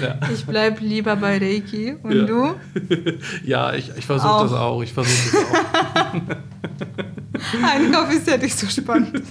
ja. 0.00 0.18
Ich 0.32 0.46
bleibe 0.46 0.82
lieber 0.82 1.16
bei 1.16 1.36
Reiki. 1.38 1.96
Und 2.02 2.12
ja. 2.12 2.24
du? 2.24 2.54
Ja, 3.44 3.74
ich, 3.74 3.90
ich 3.96 4.06
versuche 4.06 4.44
das 4.44 4.52
auch. 4.52 4.80
Ich 4.82 4.92
versuche 4.92 5.32
das 5.32 5.44
auch. 5.44 5.54
Einkauf 7.62 8.12
ist 8.12 8.26
ja 8.26 8.36
nicht 8.38 8.58
so 8.58 8.66
spannend. 8.66 9.22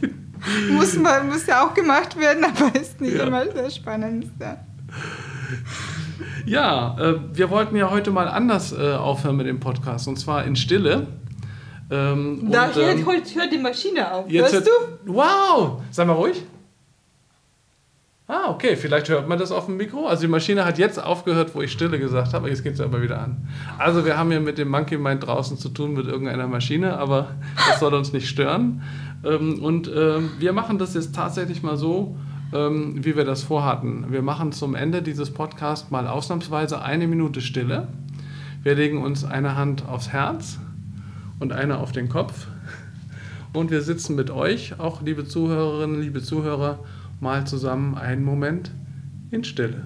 muss, 0.72 0.96
man, 0.96 1.28
muss 1.28 1.46
ja 1.48 1.66
auch 1.66 1.74
gemacht 1.74 2.18
werden, 2.20 2.44
aber 2.44 2.76
ist 2.80 3.02
nicht 3.02 3.16
immer 3.16 3.46
das 3.46 3.76
Spannendste. 3.76 4.44
Ja, 4.44 4.58
äh, 7.00 7.16
wir 7.34 7.50
wollten 7.50 7.76
ja 7.76 7.90
heute 7.92 8.12
mal 8.12 8.28
anders 8.28 8.72
äh, 8.72 8.94
aufhören 8.94 9.38
mit 9.38 9.48
dem 9.48 9.60
Podcast 9.60 10.08
und 10.08 10.18
zwar 10.18 10.46
in 10.46 10.56
Stille. 10.56 11.08
Ähm, 11.92 12.50
da 12.52 12.66
und, 12.66 12.76
hört, 12.76 12.98
ähm, 12.98 13.06
hört 13.06 13.52
die 13.52 13.58
Maschine 13.58 14.12
auf. 14.12 14.30
Jetzt 14.30 14.54
hörst 14.54 14.68
du? 14.68 15.12
Wow! 15.14 15.82
Sag 15.92 16.08
mal 16.08 16.14
ruhig. 16.14 16.44
Ah, 18.28 18.52
okay, 18.52 18.76
vielleicht 18.76 19.10
hört 19.10 19.28
man 19.28 19.40
das 19.40 19.52
auf 19.52 19.66
dem 19.66 19.78
Mikro. 19.78 20.06
Also 20.06 20.22
die 20.22 20.28
Maschine 20.28 20.64
hat 20.64 20.78
jetzt 20.78 21.04
aufgehört, 21.04 21.56
wo 21.56 21.64
ich 21.64 21.72
Stille 21.72 21.98
gesagt 21.98 22.36
habe, 22.36 22.48
jetzt 22.48 22.62
geht 22.62 22.76
es 22.76 22.80
aber 22.80 23.02
wieder 23.02 23.20
an. 23.20 23.48
Also 23.80 24.06
wir 24.06 24.20
haben 24.20 24.30
hier 24.30 24.40
mit 24.40 24.60
dem 24.60 24.70
Monkey 24.70 25.00
Mind 25.00 25.26
draußen 25.26 25.58
zu 25.58 25.70
tun 25.70 25.94
mit 25.94 26.06
irgendeiner 26.06 26.46
Maschine, 26.46 27.00
aber 27.00 27.32
das 27.68 27.80
soll 27.80 27.92
uns 27.96 28.14
nicht 28.14 28.30
stören. 28.30 28.84
Ähm, 29.26 29.64
und 29.64 29.92
ähm, 29.94 30.30
wir 30.38 30.54
machen 30.54 30.78
das 30.78 30.94
jetzt 30.94 31.16
tatsächlich 31.16 31.64
mal 31.64 31.76
so, 31.76 32.16
ähm, 32.54 33.04
wie 33.04 33.16
wir 33.16 33.26
das 33.26 33.44
vorhatten. 33.44 34.06
Wir 34.10 34.22
machen 34.22 34.52
zum 34.52 34.76
Ende 34.76 35.02
dieses 35.02 35.32
Podcasts 35.32 35.92
mal 35.92 36.08
ausnahmsweise 36.08 36.82
eine 36.82 37.08
Minute 37.08 37.42
Stille. 37.42 37.88
Wir 38.64 38.76
legen 38.76 39.02
uns 39.02 39.24
eine 39.24 39.56
Hand 39.56 39.86
aufs 39.88 40.10
Herz 40.10 40.60
und 41.40 41.54
eine 41.54 41.78
auf 41.78 41.92
den 41.92 42.10
Kopf. 42.10 42.48
Und 43.54 43.72
wir 43.72 43.82
sitzen 43.82 44.16
mit 44.16 44.30
euch, 44.30 44.80
auch 44.80 45.02
liebe 45.02 45.26
Zuhörerinnen, 45.26 46.02
liebe 46.02 46.22
Zuhörer, 46.22 46.80
mal 47.20 47.48
zusammen 47.48 47.96
einen 47.96 48.24
Moment 48.24 48.72
in 49.32 49.44
Stille. 49.44 49.86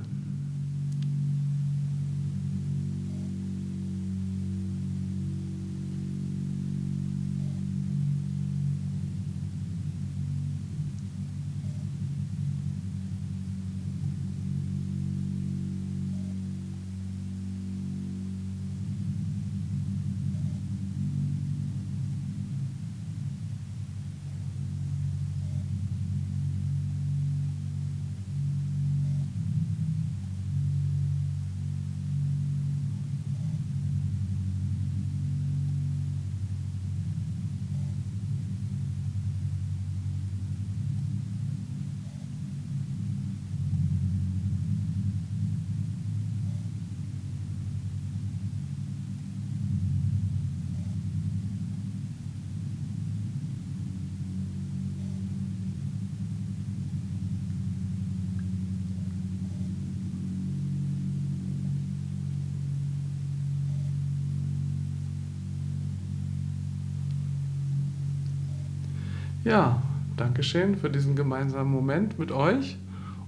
Ja, 69.43 69.81
Dankeschön 70.15 70.77
für 70.77 70.89
diesen 70.89 71.17
gemeinsamen 71.17 71.69
Moment 71.69 72.17
mit 72.17 72.31
euch. 72.31 72.77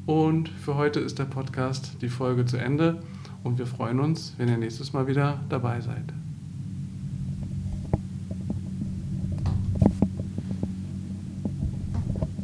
Und 0.05 0.47
für 0.47 0.75
heute 0.75 1.01
ist 1.01 1.19
der 1.19 1.25
Podcast, 1.25 1.97
die 2.01 2.07
Folge 2.07 2.45
zu 2.45 2.55
Ende. 2.55 3.01
Und 3.43 3.57
wir 3.59 3.67
freuen 3.67 3.99
uns, 3.99 4.33
wenn 4.37 4.47
ihr 4.47 4.57
nächstes 4.57 4.93
Mal 4.93 5.07
wieder 5.07 5.41
dabei 5.49 5.81
seid. 5.81 6.13